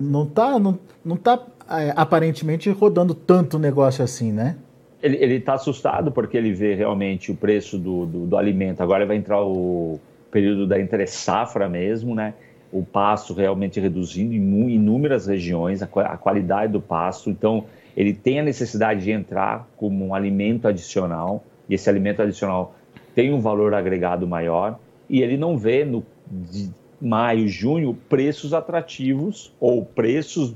não 0.00 0.24
está 0.24 0.58
não, 0.58 0.78
não 1.04 1.16
tá, 1.16 1.44
é, 1.68 1.92
aparentemente 1.96 2.70
rodando 2.70 3.14
tanto 3.14 3.58
negócio 3.58 4.04
assim, 4.04 4.32
né? 4.32 4.56
Ele 5.02 5.36
está 5.36 5.54
assustado 5.54 6.12
porque 6.12 6.36
ele 6.36 6.52
vê 6.52 6.74
realmente 6.74 7.32
o 7.32 7.34
preço 7.34 7.78
do, 7.78 8.04
do, 8.04 8.26
do 8.26 8.36
alimento. 8.36 8.82
Agora 8.82 9.06
vai 9.06 9.16
entrar 9.16 9.42
o 9.42 9.98
período 10.30 10.66
da 10.66 10.78
entre-safra 10.78 11.70
mesmo, 11.70 12.14
né? 12.14 12.34
O 12.72 12.84
pasto 12.84 13.34
realmente 13.34 13.80
reduzindo 13.80 14.32
em 14.32 14.70
inúmeras 14.70 15.26
regiões, 15.26 15.82
a, 15.82 15.86
qualidade 15.86 16.72
do 16.72 16.80
pasto. 16.80 17.28
Então, 17.28 17.64
ele 17.96 18.12
tem 18.12 18.40
a 18.40 18.42
necessidade 18.42 19.02
de 19.02 19.10
entrar 19.10 19.68
como 19.76 20.06
um 20.06 20.14
alimento 20.14 20.68
adicional, 20.68 21.44
e 21.68 21.74
esse 21.74 21.88
alimento 21.88 22.22
adicional 22.22 22.74
tem 23.14 23.32
um 23.32 23.40
valor 23.40 23.74
agregado 23.74 24.26
maior 24.26 24.78
e 25.08 25.22
ele 25.22 25.36
não 25.36 25.58
vê 25.58 25.84
no 25.84 26.04
de 26.30 26.70
maio, 27.00 27.48
junho, 27.48 27.94
preços 28.08 28.54
atrativos 28.54 29.52
ou 29.58 29.84
preços 29.84 30.54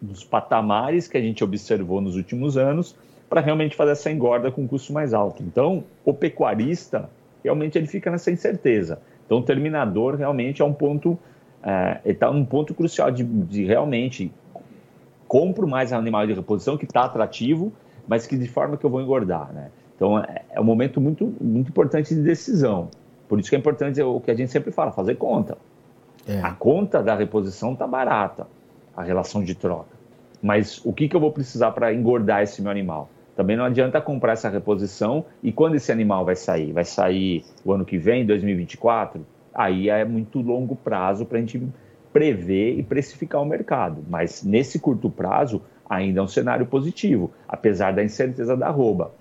dos 0.00 0.24
patamares 0.24 1.06
que 1.06 1.16
a 1.16 1.20
gente 1.20 1.44
observou 1.44 2.00
nos 2.00 2.16
últimos 2.16 2.56
anos 2.56 2.96
para 3.28 3.40
realmente 3.40 3.76
fazer 3.76 3.92
essa 3.92 4.10
engorda 4.10 4.50
com 4.50 4.66
custo 4.66 4.92
mais 4.92 5.14
alto. 5.14 5.42
Então, 5.42 5.84
o 6.04 6.12
pecuarista 6.12 7.08
realmente 7.42 7.78
ele 7.78 7.86
fica 7.86 8.10
nessa 8.10 8.30
incerteza. 8.30 9.00
Então, 9.24 9.38
o 9.38 9.42
terminador 9.42 10.16
realmente 10.16 10.62
é 10.62 10.64
um 10.64 10.72
ponto, 10.72 11.18
é, 11.62 12.00
está 12.04 12.30
um 12.30 12.44
ponto 12.44 12.74
crucial 12.74 13.10
de, 13.10 13.24
de 13.24 13.64
realmente 13.64 14.32
compro 15.26 15.66
mais 15.66 15.92
animal 15.92 16.26
de 16.26 16.34
reposição 16.34 16.76
que 16.76 16.84
está 16.84 17.04
atrativo, 17.04 17.72
mas 18.06 18.26
que 18.26 18.36
de 18.36 18.46
forma 18.46 18.76
que 18.76 18.84
eu 18.84 18.90
vou 18.90 19.00
engordar, 19.00 19.52
né? 19.52 19.70
Então, 19.96 20.18
é, 20.18 20.42
é 20.50 20.60
um 20.60 20.64
momento 20.64 21.00
muito, 21.00 21.34
muito 21.40 21.68
importante 21.68 22.14
de 22.14 22.22
decisão. 22.22 22.88
Por 23.28 23.40
isso 23.40 23.48
que 23.48 23.56
é 23.56 23.58
importante 23.58 24.00
o 24.02 24.20
que 24.20 24.30
a 24.30 24.34
gente 24.34 24.50
sempre 24.50 24.70
fala, 24.70 24.92
fazer 24.92 25.14
conta. 25.16 25.56
É. 26.26 26.40
A 26.40 26.52
conta 26.52 27.02
da 27.02 27.14
reposição 27.14 27.72
está 27.72 27.86
barata, 27.86 28.46
a 28.96 29.02
relação 29.02 29.42
de 29.42 29.54
troca. 29.54 29.94
Mas 30.42 30.80
o 30.84 30.92
que, 30.92 31.08
que 31.08 31.16
eu 31.16 31.20
vou 31.20 31.32
precisar 31.32 31.70
para 31.72 31.92
engordar 31.94 32.42
esse 32.42 32.60
meu 32.60 32.70
animal? 32.70 33.08
Também 33.36 33.56
não 33.56 33.64
adianta 33.64 34.00
comprar 34.00 34.32
essa 34.32 34.48
reposição 34.48 35.24
e 35.42 35.52
quando 35.52 35.74
esse 35.74 35.90
animal 35.90 36.24
vai 36.24 36.36
sair? 36.36 36.72
Vai 36.72 36.84
sair 36.84 37.44
o 37.64 37.72
ano 37.72 37.84
que 37.84 37.98
vem, 37.98 38.24
2024? 38.24 39.26
Aí 39.52 39.88
é 39.88 40.04
muito 40.04 40.40
longo 40.40 40.76
prazo 40.76 41.26
para 41.26 41.38
a 41.38 41.40
gente 41.40 41.62
prever 42.12 42.78
e 42.78 42.82
precificar 42.82 43.42
o 43.42 43.44
mercado. 43.44 44.04
Mas 44.08 44.44
nesse 44.44 44.78
curto 44.78 45.10
prazo, 45.10 45.62
ainda 45.88 46.20
é 46.20 46.22
um 46.22 46.28
cenário 46.28 46.66
positivo, 46.66 47.32
apesar 47.48 47.92
da 47.92 48.04
incerteza 48.04 48.56
da 48.56 48.68
arroba 48.68 49.12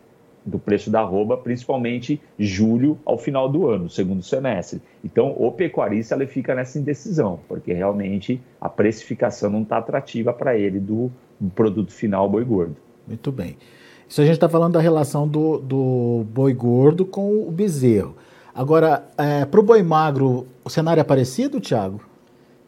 do 0.45 0.59
preço 0.59 0.91
da 0.91 1.01
arroba, 1.01 1.37
principalmente 1.37 2.21
julho 2.37 2.97
ao 3.05 3.17
final 3.17 3.47
do 3.49 3.67
ano, 3.67 3.89
segundo 3.89 4.21
semestre. 4.21 4.81
Então, 5.03 5.33
o 5.37 5.51
pecuarista 5.51 6.15
ele 6.15 6.27
fica 6.27 6.53
nessa 6.53 6.77
indecisão, 6.77 7.39
porque 7.47 7.73
realmente 7.73 8.41
a 8.59 8.67
precificação 8.69 9.49
não 9.49 9.61
está 9.61 9.77
atrativa 9.77 10.33
para 10.33 10.57
ele 10.57 10.79
do, 10.79 11.11
produto 11.55 11.91
final 11.91 12.29
boi 12.29 12.43
gordo. 12.43 12.75
Muito 13.07 13.31
bem. 13.31 13.57
Isso 14.07 14.21
a 14.21 14.25
gente 14.25 14.35
está 14.35 14.49
falando 14.49 14.73
da 14.73 14.79
relação 14.79 15.27
do, 15.27 15.57
do 15.57 16.25
boi 16.31 16.53
gordo 16.53 17.05
com 17.05 17.47
o 17.47 17.51
bezerro. 17.51 18.15
Agora, 18.53 19.05
é, 19.17 19.45
para 19.45 19.59
o 19.59 19.63
boi 19.63 19.81
magro, 19.81 20.45
o 20.63 20.69
cenário 20.69 21.01
é 21.01 21.03
parecido, 21.03 21.59
Thiago? 21.59 21.99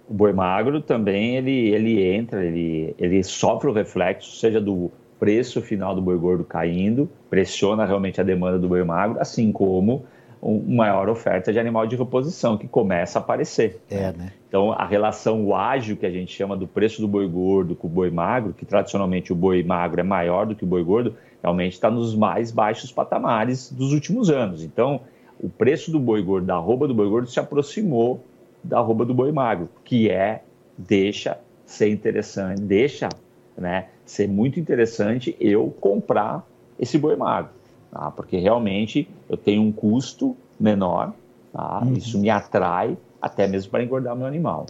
O 0.10 0.14
boi 0.14 0.34
magro 0.34 0.82
também 0.82 1.36
ele, 1.36 1.70
ele 1.70 2.04
entra, 2.04 2.44
ele, 2.44 2.96
ele 2.98 3.24
sofre 3.24 3.70
o 3.70 3.74
reflexo, 3.74 4.38
seja 4.38 4.60
do 4.60 4.92
preço 5.20 5.62
final 5.62 5.96
do 5.96 6.02
boi 6.02 6.18
gordo 6.18 6.44
caindo, 6.44 7.10
pressiona 7.30 7.86
realmente 7.86 8.20
a 8.20 8.24
demanda 8.24 8.60
do 8.60 8.68
boi 8.68 8.84
magro, 8.84 9.20
assim 9.20 9.52
como 9.52 10.06
uma 10.42 10.86
maior 10.86 11.10
oferta 11.10 11.52
de 11.52 11.60
animal 11.60 11.88
de 11.88 11.96
reposição 11.96 12.58
que 12.58 12.68
começa 12.68 13.20
a 13.20 13.22
aparecer. 13.22 13.82
É, 13.90 14.12
né? 14.12 14.34
Então, 14.48 14.72
a 14.72 14.86
relação 14.86 15.56
ágil 15.56 15.98
que 15.98 16.06
a 16.06 16.12
gente 16.12 16.34
chama 16.34 16.56
do 16.56 16.68
preço 16.68 17.02
do 17.02 17.08
boi 17.08 17.28
gordo 17.28 17.76
com 17.76 17.88
o 17.88 17.90
boi 17.90 18.10
magro, 18.10 18.54
que 18.54 18.66
tradicionalmente 18.66 19.34
o 19.34 19.36
boi 19.36 19.64
magro 19.64 20.00
é 20.00 20.04
maior 20.04 20.46
do 20.46 20.56
que 20.56 20.64
o 20.64 20.68
boi 20.68 20.84
gordo, 20.84 21.16
realmente 21.42 21.74
está 21.74 21.92
nos 21.92 22.16
mais 22.16 22.52
baixos 22.52 22.92
patamares 22.92 23.72
dos 23.72 23.92
últimos 23.92 24.30
anos. 24.30 24.64
Então, 24.64 25.02
o 25.40 25.50
preço 25.50 25.92
do 25.92 26.00
boi 26.00 26.22
gordo, 26.22 26.46
da 26.46 26.56
arroba 26.56 26.88
do 26.88 26.94
boi 26.94 27.10
gordo, 27.10 27.30
se 27.30 27.40
aproximou 27.40 28.24
da 28.64 28.80
arroba 28.80 29.06
do 29.06 29.14
boi 29.14 29.32
magro, 29.32 29.70
que 29.84 30.10
é, 30.10 30.42
deixa 30.78 31.38
ser 31.66 31.90
interessante, 31.90 32.62
deixa 32.62 33.10
né, 33.58 33.88
ser 34.06 34.28
muito 34.28 34.60
interessante 34.60 35.36
eu 35.40 35.74
comprar 35.80 36.46
esse 36.80 36.98
boi 36.98 37.16
magro, 37.16 37.52
tá? 37.96 38.12
porque 38.12 38.38
realmente 38.38 39.10
eu 39.30 39.38
tenho 39.38 39.62
um 39.62 39.72
custo 39.72 40.36
menor, 40.60 41.14
tá? 41.54 41.82
Uhum. 41.84 41.94
isso 41.94 42.20
me 42.20 42.30
atrai 42.30 42.98
até 43.22 43.48
mesmo 43.48 43.72
para 43.72 43.84
engordar 43.84 44.16
meu 44.16 44.28
animal. 44.28 44.66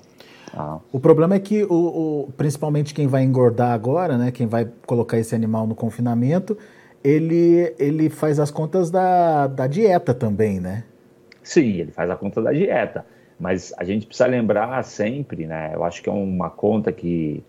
Tá? 0.52 0.80
O 0.92 1.00
problema 1.00 1.36
é 1.36 1.40
que, 1.40 1.64
o, 1.64 1.74
o, 1.74 2.34
principalmente 2.38 2.94
quem 2.94 3.08
vai 3.08 3.24
engordar 3.24 3.72
agora, 3.72 4.18
né, 4.18 4.32
quem 4.32 4.46
vai 4.46 4.70
colocar 4.86 5.18
esse 5.18 5.34
animal 5.34 5.66
no 5.66 5.74
confinamento, 5.74 6.56
ele, 7.04 7.76
ele 7.80 8.10
faz 8.10 8.40
as 8.40 8.52
contas 8.52 8.90
da, 8.92 9.48
da 9.48 9.68
dieta 9.68 10.14
também, 10.14 10.60
né? 10.60 10.84
Sim, 11.44 11.74
ele 11.74 11.92
faz 11.92 12.10
a 12.10 12.16
conta 12.16 12.42
da 12.42 12.52
dieta. 12.52 13.06
Mas 13.40 13.74
a 13.78 13.84
gente 13.84 14.08
precisa 14.08 14.28
lembrar 14.28 14.84
sempre, 14.84 15.46
né? 15.46 15.72
Eu 15.74 15.84
acho 15.84 16.02
que 16.02 16.10
é 16.10 16.12
uma 16.12 16.50
conta 16.50 16.92
que 16.92 17.44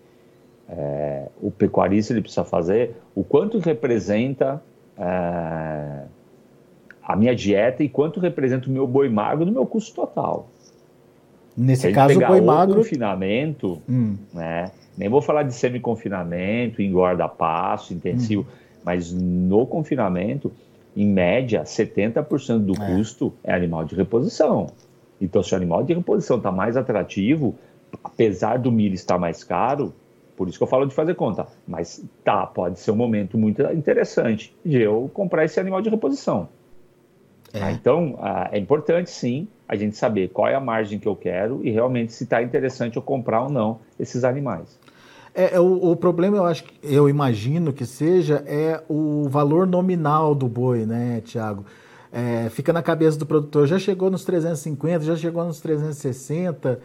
é, 0.69 1.27
o 1.41 1.49
pecuarista 1.49 2.13
ele 2.13 2.21
precisa 2.21 2.43
fazer, 2.43 2.95
o 3.15 3.23
quanto 3.23 3.57
representa 3.57 4.61
é, 4.97 6.03
a 7.03 7.15
minha 7.15 7.35
dieta 7.35 7.83
e 7.83 7.89
quanto 7.89 8.19
representa 8.19 8.67
o 8.67 8.71
meu 8.71 8.87
boi 8.87 9.09
magro 9.09 9.45
no 9.45 9.51
meu 9.51 9.65
custo 9.65 9.93
total. 9.93 10.49
Nesse 11.55 11.91
caso, 11.91 12.19
o 12.19 12.27
boi 12.27 12.41
magro. 12.41 12.75
confinamento, 12.75 13.81
hum. 13.89 14.15
né? 14.33 14.71
Nem 14.97 15.09
vou 15.09 15.21
falar 15.21 15.43
de 15.43 15.53
semi-confinamento, 15.53 16.81
engorda 16.81 17.27
passo, 17.27 17.93
intensivo, 17.93 18.41
hum. 18.41 18.79
mas 18.83 19.11
no 19.11 19.65
confinamento, 19.65 20.51
em 20.95 21.07
média, 21.07 21.63
70% 21.63 22.59
do 22.59 22.73
é. 22.73 22.95
custo 22.95 23.33
é 23.43 23.53
animal 23.53 23.85
de 23.85 23.95
reposição. 23.95 24.67
Então, 25.21 25.41
se 25.41 25.53
o 25.53 25.57
animal 25.57 25.83
de 25.83 25.93
reposição 25.93 26.37
está 26.37 26.51
mais 26.51 26.75
atrativo, 26.75 27.55
apesar 28.03 28.57
do 28.57 28.71
milho 28.71 28.95
estar 28.95 29.17
mais 29.17 29.43
caro, 29.43 29.93
por 30.37 30.47
isso 30.47 30.57
que 30.57 30.63
eu 30.63 30.67
falo 30.67 30.85
de 30.85 30.93
fazer 30.93 31.15
conta. 31.15 31.47
Mas 31.67 32.05
tá, 32.23 32.45
pode 32.45 32.79
ser 32.79 32.91
um 32.91 32.95
momento 32.95 33.37
muito 33.37 33.61
interessante 33.73 34.55
de 34.63 34.79
eu 34.79 35.09
comprar 35.13 35.43
esse 35.43 35.59
animal 35.59 35.81
de 35.81 35.89
reposição. 35.89 36.47
É. 37.51 37.63
Ah, 37.63 37.71
então, 37.71 38.17
ah, 38.21 38.49
é 38.51 38.59
importante 38.59 39.09
sim 39.09 39.47
a 39.67 39.75
gente 39.75 39.97
saber 39.97 40.29
qual 40.29 40.47
é 40.47 40.53
a 40.53 40.59
margem 40.59 40.99
que 40.99 41.07
eu 41.07 41.15
quero 41.15 41.61
e 41.63 41.71
realmente 41.71 42.13
se 42.13 42.23
está 42.23 42.41
interessante 42.41 42.97
eu 42.97 43.01
comprar 43.01 43.43
ou 43.43 43.49
não 43.49 43.79
esses 43.99 44.23
animais. 44.23 44.79
É, 45.33 45.55
é, 45.55 45.59
o, 45.59 45.91
o, 45.91 45.95
problema, 45.95 46.37
eu 46.37 46.45
acho, 46.45 46.63
eu 46.83 47.09
imagino 47.09 47.73
que 47.73 47.85
seja, 47.85 48.43
é 48.47 48.81
o 48.87 49.27
valor 49.29 49.65
nominal 49.65 50.33
do 50.33 50.47
boi, 50.47 50.85
né, 50.85 51.21
Tiago? 51.23 51.65
É, 52.11 52.49
fica 52.49 52.71
na 52.71 52.81
cabeça 52.81 53.17
do 53.17 53.25
produtor, 53.25 53.67
já 53.67 53.77
chegou 53.77 54.09
nos 54.09 54.23
350, 54.23 55.03
já 55.03 55.15
chegou 55.15 55.43
nos 55.43 55.59
360, 55.59 56.69
é, 56.69 56.79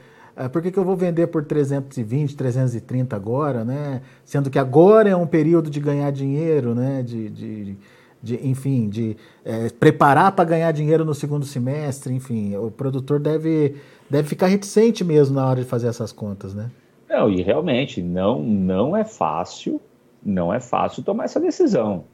por 0.49 0.62
que, 0.62 0.71
que 0.71 0.79
eu 0.79 0.85
vou 0.85 0.97
vender 0.97 1.27
por 1.27 1.45
320, 1.45 2.37
330 2.37 3.15
agora, 3.15 3.65
né? 3.65 4.03
Sendo 4.25 4.51
que 4.51 4.59
agora 4.59 5.09
é 5.09 5.17
um 5.17 5.27
período 5.27 5.71
de 5.71 5.79
ganhar 5.81 6.11
dinheiro, 6.11 6.75
né? 6.75 7.03
De, 7.03 7.29
de, 7.29 7.77
de 8.23 8.49
enfim, 8.49 8.89
de 8.89 9.17
é, 9.45 9.69
preparar 9.69 10.33
para 10.33 10.45
ganhar 10.45 10.73
dinheiro 10.73 11.05
no 11.05 11.15
segundo 11.15 11.45
semestre, 11.45 12.15
enfim, 12.15 12.57
o 12.57 12.71
produtor 12.71 13.21
deve, 13.21 13.77
deve 14.09 14.29
ficar 14.29 14.47
reticente 14.47 15.05
mesmo 15.05 15.35
na 15.35 15.47
hora 15.47 15.61
de 15.62 15.69
fazer 15.69 15.89
essas 15.89 16.12
contas, 16.12 16.55
né? 16.55 16.71
Não, 17.09 17.29
e 17.29 17.43
realmente 17.43 18.01
não, 18.01 18.43
não 18.43 18.97
é 18.97 19.05
fácil, 19.05 19.81
não 20.25 20.53
é 20.53 20.61
fácil 20.61 21.03
tomar 21.03 21.25
essa 21.25 21.39
decisão. 21.39 22.05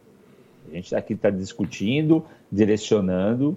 A 0.69 0.75
gente 0.75 0.95
aqui 0.95 1.13
está 1.13 1.31
discutindo, 1.31 2.25
direcionando 2.51 3.57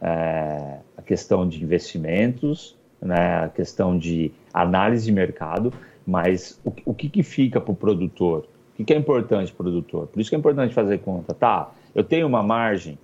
é, 0.00 0.78
a 0.96 1.02
questão 1.02 1.48
de 1.48 1.62
investimentos, 1.62 2.76
né, 3.00 3.44
a 3.44 3.48
questão 3.48 3.96
de 3.96 4.32
análise 4.52 5.04
de 5.04 5.12
mercado, 5.12 5.72
mas 6.06 6.60
o, 6.64 6.72
o 6.86 6.94
que, 6.94 7.08
que 7.08 7.22
fica 7.22 7.60
para 7.60 7.72
o 7.72 7.74
produtor? 7.74 8.46
O 8.72 8.76
que, 8.76 8.84
que 8.84 8.94
é 8.94 8.96
importante 8.96 9.52
para 9.52 9.62
o 9.62 9.64
produtor? 9.64 10.06
Por 10.06 10.20
isso 10.20 10.30
que 10.30 10.36
é 10.36 10.38
importante 10.38 10.74
fazer 10.74 10.98
conta. 10.98 11.34
Tá, 11.34 11.70
eu 11.94 12.04
tenho 12.04 12.26
uma 12.26 12.42
margem 12.42 12.98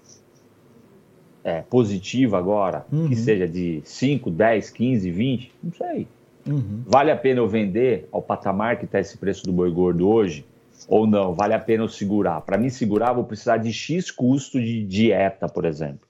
é, 1.44 1.62
positiva 1.62 2.38
agora, 2.38 2.84
uhum. 2.90 3.08
que 3.08 3.16
seja 3.16 3.46
de 3.46 3.80
5, 3.84 4.30
10, 4.30 4.70
15, 4.70 5.10
20, 5.10 5.52
não 5.62 5.72
sei. 5.72 6.08
Uhum. 6.46 6.82
Vale 6.86 7.10
a 7.10 7.16
pena 7.16 7.40
eu 7.40 7.48
vender 7.48 8.08
ao 8.10 8.22
patamar 8.22 8.78
que 8.78 8.84
está 8.84 9.00
esse 9.00 9.16
preço 9.18 9.44
do 9.44 9.52
boi 9.52 9.70
gordo 9.70 10.08
hoje? 10.08 10.44
Ou 10.88 11.06
não? 11.06 11.34
Vale 11.34 11.54
a 11.54 11.58
pena 11.58 11.84
eu 11.84 11.88
segurar? 11.88 12.40
Para 12.42 12.58
mim 12.58 12.68
segurar, 12.68 13.12
vou 13.12 13.24
precisar 13.24 13.56
de 13.56 13.72
X 13.72 14.10
custo 14.10 14.60
de 14.60 14.84
dieta, 14.84 15.48
por 15.48 15.64
exemplo. 15.64 16.06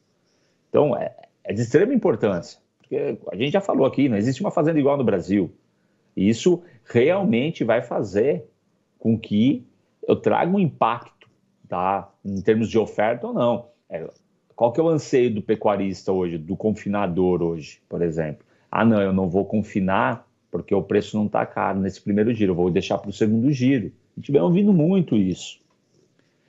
Então, 0.69 0.97
é, 0.97 1.14
é 1.45 1.52
de 1.52 1.62
extrema 1.62 1.95
importância. 1.95 2.59
Porque 2.88 3.19
a 3.33 3.37
gente 3.37 3.52
já 3.52 3.61
falou 3.61 3.85
aqui, 3.85 4.09
não 4.09 4.16
existe 4.16 4.40
uma 4.40 4.50
fazenda 4.50 4.78
igual 4.78 4.97
no 4.97 5.02
Brasil. 5.02 5.52
Isso 6.16 6.62
realmente 6.85 7.64
vai 7.64 7.83
fazer 7.83 8.45
com 8.99 9.19
que 9.19 9.66
eu 10.07 10.14
traga 10.14 10.55
um 10.55 10.59
impacto, 10.59 11.28
tá? 11.69 12.12
Em 12.25 12.40
termos 12.40 12.71
de 12.71 12.78
oferta 12.78 13.26
ou 13.26 13.35
não. 13.35 13.66
É, 13.90 14.09
qual 14.55 14.73
que 14.73 14.81
é 14.81 14.83
o 14.83 14.88
anseio 14.88 15.35
do 15.35 15.43
pecuarista 15.43 16.12
hoje, 16.12 16.38
do 16.38 16.57
confinador 16.57 17.43
hoje, 17.43 17.83
por 17.88 18.00
exemplo? 18.02 18.47
Ah, 18.71 18.85
não, 18.85 19.02
eu 19.02 19.12
não 19.12 19.28
vou 19.28 19.45
confinar 19.45 20.26
porque 20.50 20.75
o 20.75 20.83
preço 20.83 21.16
não 21.16 21.26
está 21.26 21.45
caro 21.45 21.81
nesse 21.81 22.00
primeiro 22.00 22.33
giro, 22.33 22.52
eu 22.52 22.57
vou 22.57 22.71
deixar 22.71 22.99
para 22.99 23.11
o 23.11 23.12
segundo 23.12 23.50
giro. 23.50 23.93
A 24.16 24.21
gente 24.21 24.33
vem 24.33 24.40
ouvindo 24.40 24.73
muito 24.73 25.16
isso. 25.16 25.59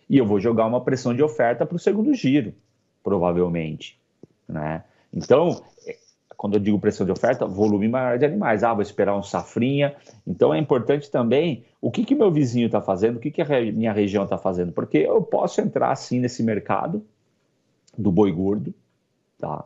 E 0.10 0.18
eu 0.18 0.26
vou 0.26 0.40
jogar 0.40 0.66
uma 0.66 0.82
pressão 0.82 1.14
de 1.14 1.22
oferta 1.22 1.66
para 1.66 1.76
o 1.76 1.80
segundo 1.80 2.14
giro, 2.14 2.54
provavelmente. 3.04 4.00
Né? 4.48 4.84
Então, 5.14 5.62
quando 6.38 6.54
eu 6.54 6.60
digo 6.60 6.80
pressão 6.80 7.04
de 7.04 7.12
oferta, 7.12 7.48
volume 7.48 7.88
maior 7.88 8.20
de 8.20 8.26
animais. 8.26 8.64
Ah, 8.64 8.72
vou 8.72 8.84
esperar 8.84 9.18
um 9.18 9.24
safrinha. 9.24 9.96
Então 10.26 10.54
é 10.54 10.60
importante 10.60 11.10
também 11.10 11.66
o 11.82 11.90
que 11.90 12.06
que 12.06 12.14
meu 12.14 12.32
vizinho 12.32 12.68
está 12.68 12.80
fazendo, 12.80 13.18
o 13.18 13.20
que 13.20 13.32
que 13.32 13.42
a 13.42 13.48
minha 13.72 13.92
região 13.92 14.24
está 14.24 14.38
fazendo, 14.38 14.72
porque 14.72 15.00
eu 15.00 15.22
posso 15.22 15.60
entrar 15.60 15.92
assim 15.92 16.20
nesse 16.20 16.44
mercado 16.44 17.04
do 17.98 18.12
boi 18.12 18.32
gordo, 18.32 18.72
tá? 19.40 19.66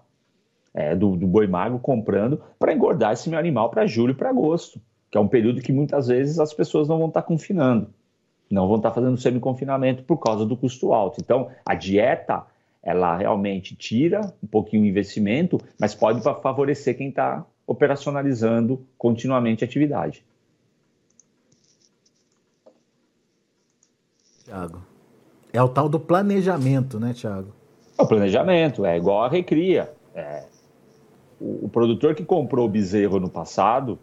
É, 0.74 0.96
do, 0.96 1.18
do 1.18 1.28
boi 1.28 1.46
magro 1.48 1.78
comprando 1.80 2.42
para 2.58 2.72
engordar 2.72 3.12
esse 3.12 3.30
meu 3.30 3.38
animal 3.38 3.70
para 3.70 3.86
julho 3.86 4.12
e 4.12 4.16
para 4.16 4.30
agosto, 4.30 4.80
que 5.12 5.18
é 5.18 5.22
um 5.22 5.28
período 5.28 5.62
que 5.62 5.74
muitas 5.74 6.08
vezes 6.08 6.40
as 6.40 6.54
pessoas 6.54 6.88
não 6.88 6.98
vão 6.98 7.10
estar 7.10 7.22
tá 7.22 7.28
confinando, 7.28 7.90
não 8.50 8.70
vão 8.70 8.78
estar 8.78 8.92
tá 8.92 8.96
fazendo 8.96 9.18
semi-confinamento 9.18 10.04
por 10.04 10.18
causa 10.20 10.46
do 10.46 10.56
custo 10.56 10.94
alto. 10.94 11.20
Então, 11.20 11.50
a 11.66 11.76
dieta 11.76 12.46
ela 12.84 13.16
realmente 13.16 13.76
tira 13.76 14.34
um 14.44 14.48
pouquinho 14.48 14.84
o 14.84 14.88
investimento, 14.88 15.60
mas 15.80 15.94
pode 15.94 16.22
favorecer 16.22 16.98
quem 16.98 17.10
está 17.10 17.46
operacionalizando 17.68 18.86
continuamente 18.98 19.64
a 19.64 19.68
atividade. 19.68 20.26
Tiago, 24.44 24.82
é 25.54 25.62
o 25.62 25.70
tal 25.70 25.88
do 25.88 26.00
planejamento, 26.00 27.00
né, 27.00 27.14
Tiago? 27.14 27.54
É 27.98 28.02
o 28.02 28.08
planejamento, 28.08 28.86
é 28.86 28.98
igual 28.98 29.24
a 29.24 29.30
recria. 29.30 29.92
É, 30.16 30.44
o, 31.40 31.66
o, 31.66 31.70
produtor 31.70 32.16
que 32.16 32.26
comprou 32.26 32.66
o 32.66 32.70
bezerro 32.70 33.20
no 33.20 33.30
passado, 33.30 33.98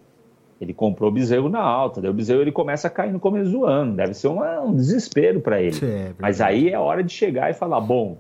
ele 0.61 0.73
comprou 0.73 1.11
o 1.11 1.13
bezerro 1.13 1.49
na 1.49 1.61
alta, 1.61 2.01
daí 2.01 2.11
o 2.11 2.15
bezerro 2.15 2.41
ele 2.41 2.53
começa 2.53 2.87
a 2.87 2.91
cair 2.91 3.13
no 3.13 3.21
começo 3.21 3.51
do 3.51 3.67
ano, 3.67 3.95
deve 3.95 4.15
ser 4.15 4.29
uma, 4.29 4.61
um 4.61 4.75
desespero 4.75 5.41
para 5.41 5.61
ele. 5.61 5.79
É, 5.85 6.13
Mas 6.19 6.41
aí 6.41 6.71
é 6.71 6.79
hora 6.79 7.03
de 7.03 7.13
chegar 7.13 7.51
e 7.51 7.55
falar, 7.55 7.81
bom, 7.81 8.19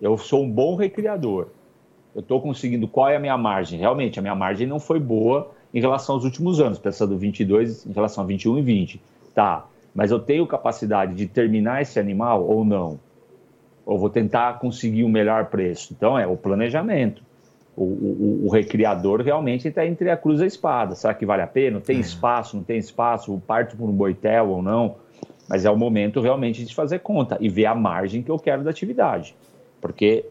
eu 0.00 0.16
sou 0.18 0.42
um 0.42 0.50
bom 0.50 0.74
recriador. 0.74 1.48
Eu 2.14 2.20
estou 2.20 2.40
conseguindo. 2.40 2.88
Qual 2.88 3.08
é 3.08 3.16
a 3.16 3.20
minha 3.20 3.36
margem? 3.36 3.78
Realmente, 3.78 4.18
a 4.18 4.22
minha 4.22 4.34
margem 4.34 4.66
não 4.66 4.78
foi 4.78 4.98
boa 4.98 5.50
em 5.72 5.80
relação 5.80 6.14
aos 6.14 6.24
últimos 6.24 6.60
anos, 6.60 6.78
pensando 6.78 7.16
22 7.16 7.86
em 7.86 7.92
relação 7.92 8.24
a 8.24 8.26
21 8.26 8.58
e 8.58 8.62
20. 8.62 9.00
Tá, 9.34 9.66
mas 9.94 10.10
eu 10.10 10.18
tenho 10.18 10.46
capacidade 10.46 11.14
de 11.14 11.26
terminar 11.26 11.82
esse 11.82 11.98
animal 12.00 12.46
ou 12.46 12.64
não? 12.64 12.98
Ou 13.84 13.98
vou 13.98 14.08
tentar 14.08 14.58
conseguir 14.58 15.04
um 15.04 15.08
melhor 15.08 15.46
preço? 15.46 15.92
Então, 15.92 16.18
é 16.18 16.26
o 16.26 16.36
planejamento. 16.36 17.22
O, 17.76 17.84
o, 17.84 18.42
o 18.46 18.48
recriador 18.50 19.20
realmente 19.20 19.68
está 19.68 19.86
entre 19.86 20.10
a 20.10 20.16
cruz 20.16 20.40
e 20.40 20.44
a 20.44 20.46
espada. 20.46 20.94
Será 20.94 21.12
que 21.12 21.26
vale 21.26 21.42
a 21.42 21.46
pena? 21.46 21.80
Tem 21.80 21.98
é. 21.98 22.00
espaço? 22.00 22.56
Não 22.56 22.64
tem 22.64 22.78
espaço? 22.78 23.40
Parto 23.46 23.76
por 23.76 23.88
um 23.88 23.92
boitel 23.92 24.48
ou 24.48 24.62
não? 24.62 24.96
Mas 25.46 25.66
é 25.66 25.70
o 25.70 25.76
momento 25.76 26.20
realmente 26.20 26.64
de 26.64 26.74
fazer 26.74 27.00
conta 27.00 27.36
e 27.38 27.48
ver 27.48 27.66
a 27.66 27.74
margem 27.74 28.22
que 28.22 28.30
eu 28.30 28.38
quero 28.38 28.64
da 28.64 28.70
atividade 28.70 29.36
porque 29.86 30.24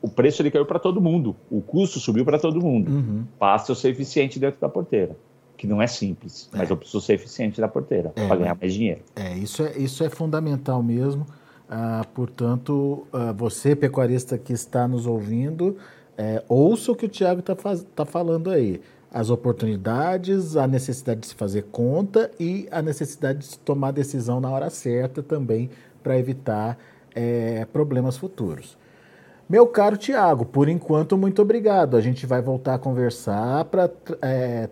o 0.00 0.08
preço 0.08 0.40
ele 0.40 0.50
caiu 0.50 0.64
para 0.64 0.78
todo 0.78 1.02
mundo, 1.02 1.36
o 1.50 1.60
custo 1.60 2.00
subiu 2.00 2.24
para 2.24 2.38
todo 2.38 2.58
mundo. 2.60 2.90
Uhum. 2.90 3.24
Basta 3.38 3.70
eu 3.70 3.76
ser 3.76 3.90
eficiente 3.90 4.38
dentro 4.38 4.58
da 4.58 4.70
porteira, 4.70 5.14
que 5.54 5.66
não 5.66 5.82
é 5.82 5.86
simples, 5.86 6.48
é. 6.54 6.56
mas 6.56 6.70
eu 6.70 6.76
preciso 6.78 7.02
ser 7.02 7.12
eficiente 7.14 7.60
da 7.60 7.68
porteira 7.68 8.12
é, 8.16 8.26
para 8.26 8.36
ganhar 8.36 8.56
mais 8.58 8.72
dinheiro. 8.72 9.02
É 9.14 9.36
isso 9.36 9.62
é 9.62 9.76
isso 9.76 10.02
é 10.02 10.08
fundamental 10.08 10.82
mesmo. 10.82 11.26
Ah, 11.68 12.06
portanto, 12.14 13.06
ah, 13.12 13.32
você 13.32 13.76
pecuarista 13.76 14.38
que 14.38 14.54
está 14.54 14.88
nos 14.88 15.06
ouvindo, 15.06 15.76
é, 16.16 16.42
ouça 16.48 16.92
o 16.92 16.96
que 16.96 17.04
o 17.04 17.08
Tiago 17.08 17.40
está 17.40 17.54
tá 17.94 18.06
falando 18.06 18.50
aí. 18.50 18.80
As 19.12 19.28
oportunidades, 19.28 20.56
a 20.56 20.66
necessidade 20.66 21.20
de 21.20 21.26
se 21.26 21.34
fazer 21.34 21.64
conta 21.70 22.30
e 22.40 22.66
a 22.70 22.80
necessidade 22.80 23.40
de 23.40 23.44
se 23.44 23.58
tomar 23.58 23.90
decisão 23.90 24.40
na 24.40 24.50
hora 24.50 24.70
certa 24.70 25.22
também 25.22 25.68
para 26.02 26.18
evitar 26.18 26.78
é, 27.14 27.66
problemas 27.66 28.16
futuros. 28.16 28.78
Meu 29.48 29.66
caro 29.66 29.96
Tiago, 29.96 30.44
por 30.44 30.68
enquanto, 30.68 31.16
muito 31.16 31.40
obrigado. 31.40 31.96
A 31.96 32.00
gente 32.00 32.26
vai 32.26 32.42
voltar 32.42 32.74
a 32.74 32.78
conversar 32.78 33.64
para 33.66 33.88
é, 34.20 34.68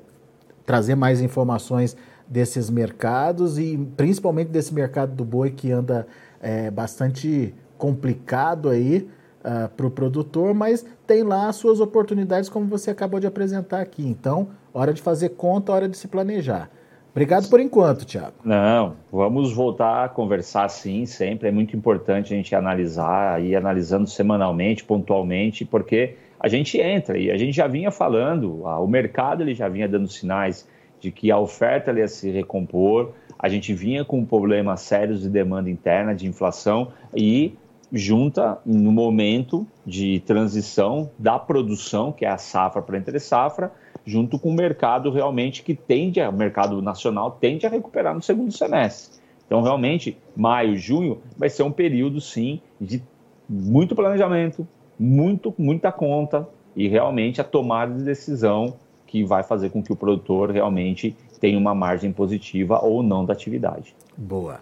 trazer 0.66 0.96
mais 0.96 1.20
informações 1.20 1.96
desses 2.26 2.70
mercados 2.70 3.56
e 3.58 3.76
principalmente 3.96 4.48
desse 4.48 4.74
mercado 4.74 5.14
do 5.14 5.24
boi 5.24 5.52
que 5.52 5.70
anda 5.70 6.06
é, 6.40 6.70
bastante 6.72 7.54
complicado 7.78 8.68
aí 8.68 9.08
uh, 9.44 9.68
para 9.68 9.87
o 9.87 9.90
produtor, 9.90 10.54
mas 10.54 10.84
tem 11.06 11.22
lá 11.22 11.48
as 11.48 11.56
suas 11.56 11.80
oportunidades, 11.80 12.48
como 12.48 12.66
você 12.66 12.90
acabou 12.90 13.20
de 13.20 13.26
apresentar 13.26 13.80
aqui. 13.80 14.06
Então, 14.06 14.48
hora 14.72 14.92
de 14.92 15.02
fazer 15.02 15.30
conta, 15.30 15.72
hora 15.72 15.88
de 15.88 15.96
se 15.96 16.08
planejar. 16.08 16.70
Obrigado 17.14 17.48
por 17.48 17.61
enquanto, 17.61 18.05
Tiago. 18.05 18.35
Não, 18.44 18.96
vamos 19.12 19.53
voltar 19.53 20.05
a 20.05 20.09
conversar 20.09 20.68
sim, 20.68 21.07
sempre. 21.07 21.46
É 21.46 21.53
muito 21.53 21.77
importante 21.77 22.35
a 22.35 22.37
gente 22.37 22.53
analisar, 22.57 23.40
ir 23.40 23.55
analisando 23.55 24.09
semanalmente, 24.09 24.83
pontualmente, 24.83 25.64
porque 25.64 26.16
a 26.40 26.48
gente 26.48 26.77
entra 26.77 27.16
e 27.16 27.31
a 27.31 27.37
gente 27.37 27.55
já 27.55 27.68
vinha 27.68 27.92
falando, 27.92 28.64
o 28.64 28.87
mercado 28.88 29.44
ele 29.44 29.55
já 29.55 29.68
vinha 29.68 29.87
dando 29.87 30.09
sinais 30.09 30.68
de 30.98 31.12
que 31.12 31.31
a 31.31 31.38
oferta 31.38 31.92
ia 31.92 32.09
se 32.09 32.33
recompor, 32.33 33.12
a 33.38 33.48
gente 33.48 33.72
vinha 33.72 34.05
com 34.05 34.24
problemas 34.24 34.81
sérios 34.81 35.22
de 35.22 35.29
demanda 35.29 35.70
interna, 35.70 36.16
de 36.16 36.27
inflação 36.27 36.88
e 37.14 37.57
junta 37.92 38.59
no 38.66 38.90
momento 38.90 39.64
de 39.87 40.18
transição 40.27 41.09
da 41.16 41.38
produção, 41.38 42.11
que 42.11 42.24
é 42.24 42.29
a 42.29 42.38
safra 42.38 42.83
para 42.83 42.98
entre 42.98 43.20
safra, 43.20 43.70
junto 44.05 44.38
com 44.38 44.51
o 44.51 44.55
mercado 44.55 45.11
realmente 45.11 45.62
que 45.62 45.75
tende, 45.75 46.21
o 46.21 46.33
mercado 46.33 46.81
nacional 46.83 47.33
tende 47.40 47.67
a 47.67 47.71
recuperar 47.71 48.14
no 48.14 48.23
segundo 48.23 48.53
semestre. 48.53 49.21
Então, 49.47 49.62
realmente, 49.62 50.17
maio, 50.37 50.77
junho 50.77 51.19
vai 51.37 51.49
ser 51.49 51.62
um 51.62 51.73
período, 51.73 52.21
sim, 52.21 52.61
de 52.81 53.03
muito 53.49 53.95
planejamento, 53.95 54.67
muito, 54.99 55.55
muita 55.59 55.93
conta 55.93 56.49
e 56.75 56.88
realmente 56.88 57.40
a 57.40 57.45
tomada 57.45 57.95
de 57.95 58.05
decisão 58.05 58.75
que 59.07 59.23
vai 59.23 59.43
fazer 59.43 59.71
com 59.71 59.83
que 59.83 59.93
o 59.93 59.97
produtor 59.97 60.51
realmente 60.51 61.17
tenha 61.40 61.59
uma 61.59 61.75
margem 61.75 62.12
positiva 62.12 62.81
ou 62.83 63.03
não 63.03 63.25
da 63.25 63.33
atividade. 63.33 63.95
Boa. 64.17 64.61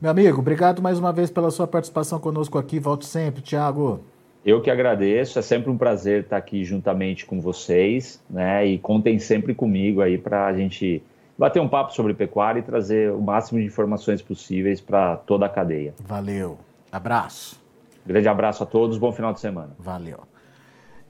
Meu 0.00 0.10
amigo, 0.10 0.38
obrigado 0.38 0.82
mais 0.82 0.98
uma 0.98 1.12
vez 1.12 1.30
pela 1.30 1.50
sua 1.50 1.66
participação 1.66 2.18
conosco 2.18 2.58
aqui. 2.58 2.78
Volte 2.78 3.06
sempre, 3.06 3.40
Tiago. 3.40 4.00
Eu 4.44 4.60
que 4.60 4.70
agradeço, 4.70 5.38
é 5.38 5.42
sempre 5.42 5.70
um 5.70 5.78
prazer 5.78 6.22
estar 6.22 6.36
aqui 6.36 6.64
juntamente 6.64 7.24
com 7.24 7.40
vocês, 7.40 8.22
né? 8.28 8.66
E 8.66 8.78
contem 8.78 9.18
sempre 9.18 9.54
comigo 9.54 10.02
aí 10.02 10.18
para 10.18 10.46
a 10.46 10.52
gente 10.52 11.02
bater 11.36 11.60
um 11.60 11.68
papo 11.68 11.94
sobre 11.94 12.12
pecuária 12.12 12.60
e 12.60 12.62
trazer 12.62 13.10
o 13.10 13.20
máximo 13.20 13.58
de 13.58 13.66
informações 13.66 14.20
possíveis 14.20 14.80
para 14.80 15.16
toda 15.16 15.46
a 15.46 15.48
cadeia. 15.48 15.94
Valeu. 15.98 16.58
Abraço. 16.92 17.60
Grande 18.06 18.28
abraço 18.28 18.62
a 18.62 18.66
todos, 18.66 18.98
bom 18.98 19.12
final 19.12 19.32
de 19.32 19.40
semana. 19.40 19.70
Valeu. 19.78 20.20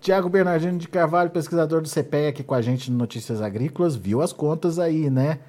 Tiago 0.00 0.28
Bernardino 0.28 0.78
de 0.78 0.86
Carvalho, 0.86 1.30
pesquisador 1.30 1.80
do 1.80 1.88
CPE 1.88 2.28
aqui 2.28 2.44
com 2.44 2.54
a 2.54 2.62
gente 2.62 2.90
no 2.90 2.98
Notícias 2.98 3.42
Agrícolas, 3.42 3.96
viu 3.96 4.22
as 4.22 4.32
contas 4.32 4.78
aí, 4.78 5.10
né? 5.10 5.40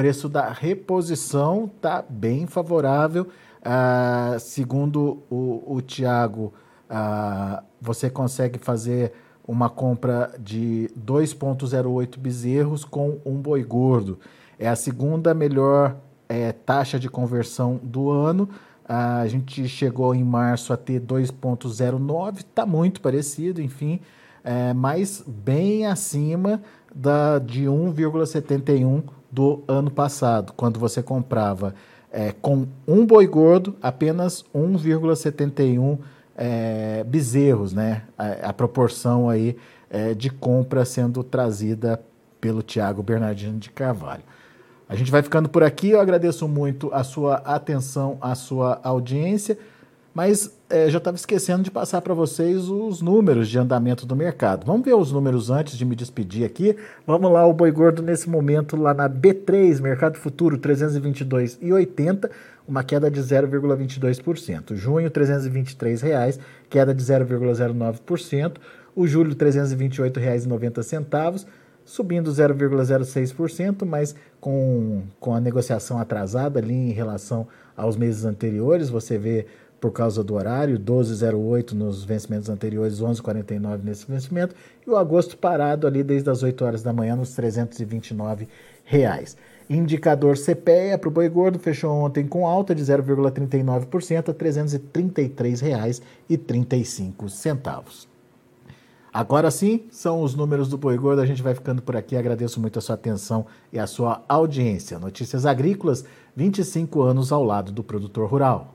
preço 0.00 0.30
da 0.30 0.50
reposição 0.50 1.70
está 1.76 2.02
bem 2.08 2.46
favorável. 2.46 3.28
Ah, 3.62 4.36
segundo 4.38 5.22
o, 5.28 5.74
o 5.74 5.82
Tiago, 5.82 6.54
ah, 6.90 7.62
você 7.80 8.10
consegue 8.10 8.58
fazer 8.58 9.12
uma 9.46 9.70
compra 9.70 10.32
de 10.38 10.90
2,08 10.98 12.18
bezerros 12.18 12.84
com 12.84 13.18
um 13.24 13.36
boi 13.36 13.62
gordo. 13.62 14.18
É 14.58 14.68
a 14.68 14.76
segunda 14.76 15.32
melhor 15.32 15.96
é, 16.28 16.52
taxa 16.52 16.98
de 16.98 17.08
conversão 17.08 17.80
do 17.82 18.10
ano. 18.10 18.48
Ah, 18.86 19.20
a 19.20 19.28
gente 19.28 19.68
chegou 19.68 20.14
em 20.14 20.24
março 20.24 20.72
a 20.72 20.76
ter 20.76 21.00
2,09, 21.00 22.38
está 22.38 22.66
muito 22.66 23.00
parecido, 23.00 23.62
enfim, 23.62 24.00
é, 24.42 24.74
mas 24.74 25.22
bem 25.26 25.86
acima 25.86 26.60
da, 26.92 27.38
de 27.38 27.66
1,71 27.66 29.04
do 29.30 29.62
ano 29.68 29.92
passado, 29.92 30.52
quando 30.56 30.80
você 30.80 31.00
comprava 31.02 31.72
é, 32.10 32.32
com 32.32 32.66
um 32.86 33.06
boi 33.06 33.28
gordo, 33.28 33.76
apenas 33.80 34.44
1,71 34.52 35.98
é, 36.42 37.04
bezerros, 37.04 37.74
né? 37.74 38.04
A, 38.16 38.48
a 38.48 38.52
proporção 38.54 39.28
aí 39.28 39.58
é, 39.90 40.14
de 40.14 40.30
compra 40.30 40.86
sendo 40.86 41.22
trazida 41.22 42.02
pelo 42.40 42.62
Tiago 42.62 43.02
Bernardino 43.02 43.58
de 43.58 43.68
Carvalho. 43.68 44.22
A 44.88 44.96
gente 44.96 45.10
vai 45.10 45.22
ficando 45.22 45.50
por 45.50 45.62
aqui. 45.62 45.90
Eu 45.90 46.00
agradeço 46.00 46.48
muito 46.48 46.90
a 46.94 47.04
sua 47.04 47.36
atenção, 47.44 48.16
a 48.22 48.34
sua 48.34 48.80
audiência. 48.82 49.58
Mas 50.14 50.58
é, 50.70 50.88
já 50.88 50.98
estava 50.98 51.16
esquecendo 51.16 51.64
de 51.64 51.70
passar 51.70 52.00
para 52.00 52.14
vocês 52.14 52.68
os 52.68 53.02
números 53.02 53.48
de 53.48 53.58
andamento 53.58 54.06
do 54.06 54.14
mercado. 54.14 54.64
Vamos 54.64 54.84
ver 54.84 54.94
os 54.94 55.10
números 55.10 55.50
antes 55.50 55.76
de 55.76 55.84
me 55.84 55.96
despedir 55.96 56.44
aqui. 56.44 56.76
Vamos 57.04 57.30
lá, 57.30 57.44
o 57.44 57.52
boi 57.52 57.72
gordo 57.72 58.02
nesse 58.02 58.30
momento 58.30 58.76
lá 58.76 58.94
na 58.94 59.10
B3, 59.10 59.80
mercado 59.80 60.16
futuro 60.16 60.56
322,80, 60.56 62.30
uma 62.66 62.84
queda 62.84 63.10
de 63.10 63.20
0,22%. 63.20 64.76
Junho, 64.76 65.10
323 65.10 66.00
reais, 66.00 66.38
queda 66.68 66.94
de 66.94 67.02
0,09%. 67.02 68.58
O 68.94 69.06
julho, 69.06 69.30
R$ 69.30 69.36
328,90 69.36 71.46
subindo 71.84 72.30
0,06%, 72.30 73.84
mas 73.84 74.14
com, 74.40 75.02
com 75.18 75.34
a 75.34 75.40
negociação 75.40 75.98
atrasada 75.98 76.60
ali 76.60 76.72
em 76.72 76.92
relação 76.92 77.48
aos 77.76 77.96
meses 77.96 78.24
anteriores. 78.24 78.88
Você 78.88 79.18
vê 79.18 79.46
por 79.80 79.90
causa 79.92 80.22
do 80.22 80.34
horário, 80.34 80.78
12,08 80.78 81.72
nos 81.72 82.04
vencimentos 82.04 82.50
anteriores, 82.50 83.00
11,49 83.00 83.82
nesse 83.82 84.06
vencimento, 84.06 84.54
e 84.86 84.90
o 84.90 84.96
agosto 84.96 85.36
parado 85.36 85.86
ali 85.86 86.02
desde 86.02 86.28
as 86.28 86.42
8 86.42 86.64
horas 86.64 86.82
da 86.82 86.92
manhã 86.92 87.16
nos 87.16 87.34
329 87.34 88.46
reais. 88.84 89.36
Indicador 89.68 90.36
CPEA 90.36 90.98
para 90.98 91.08
o 91.08 91.12
boi 91.12 91.28
gordo 91.28 91.58
fechou 91.58 91.92
ontem 91.92 92.26
com 92.26 92.46
alta 92.46 92.74
de 92.74 92.82
0,39% 92.82 94.28
a 94.28 94.32
R$ 94.32 94.38
333,35. 96.28 98.10
Agora 99.12 99.50
sim, 99.50 99.86
são 99.90 100.22
os 100.22 100.36
números 100.36 100.68
do 100.68 100.78
Boi 100.78 100.96
Gordo. 100.96 101.20
A 101.20 101.26
gente 101.26 101.42
vai 101.42 101.52
ficando 101.52 101.82
por 101.82 101.96
aqui. 101.96 102.16
Agradeço 102.16 102.60
muito 102.60 102.78
a 102.78 102.82
sua 102.82 102.94
atenção 102.94 103.44
e 103.72 103.78
a 103.78 103.86
sua 103.86 104.22
audiência. 104.28 105.00
Notícias 105.00 105.44
Agrícolas, 105.44 106.04
25 106.36 107.02
anos 107.02 107.32
ao 107.32 107.42
lado 107.42 107.72
do 107.72 107.82
produtor 107.82 108.30
rural. 108.30 108.74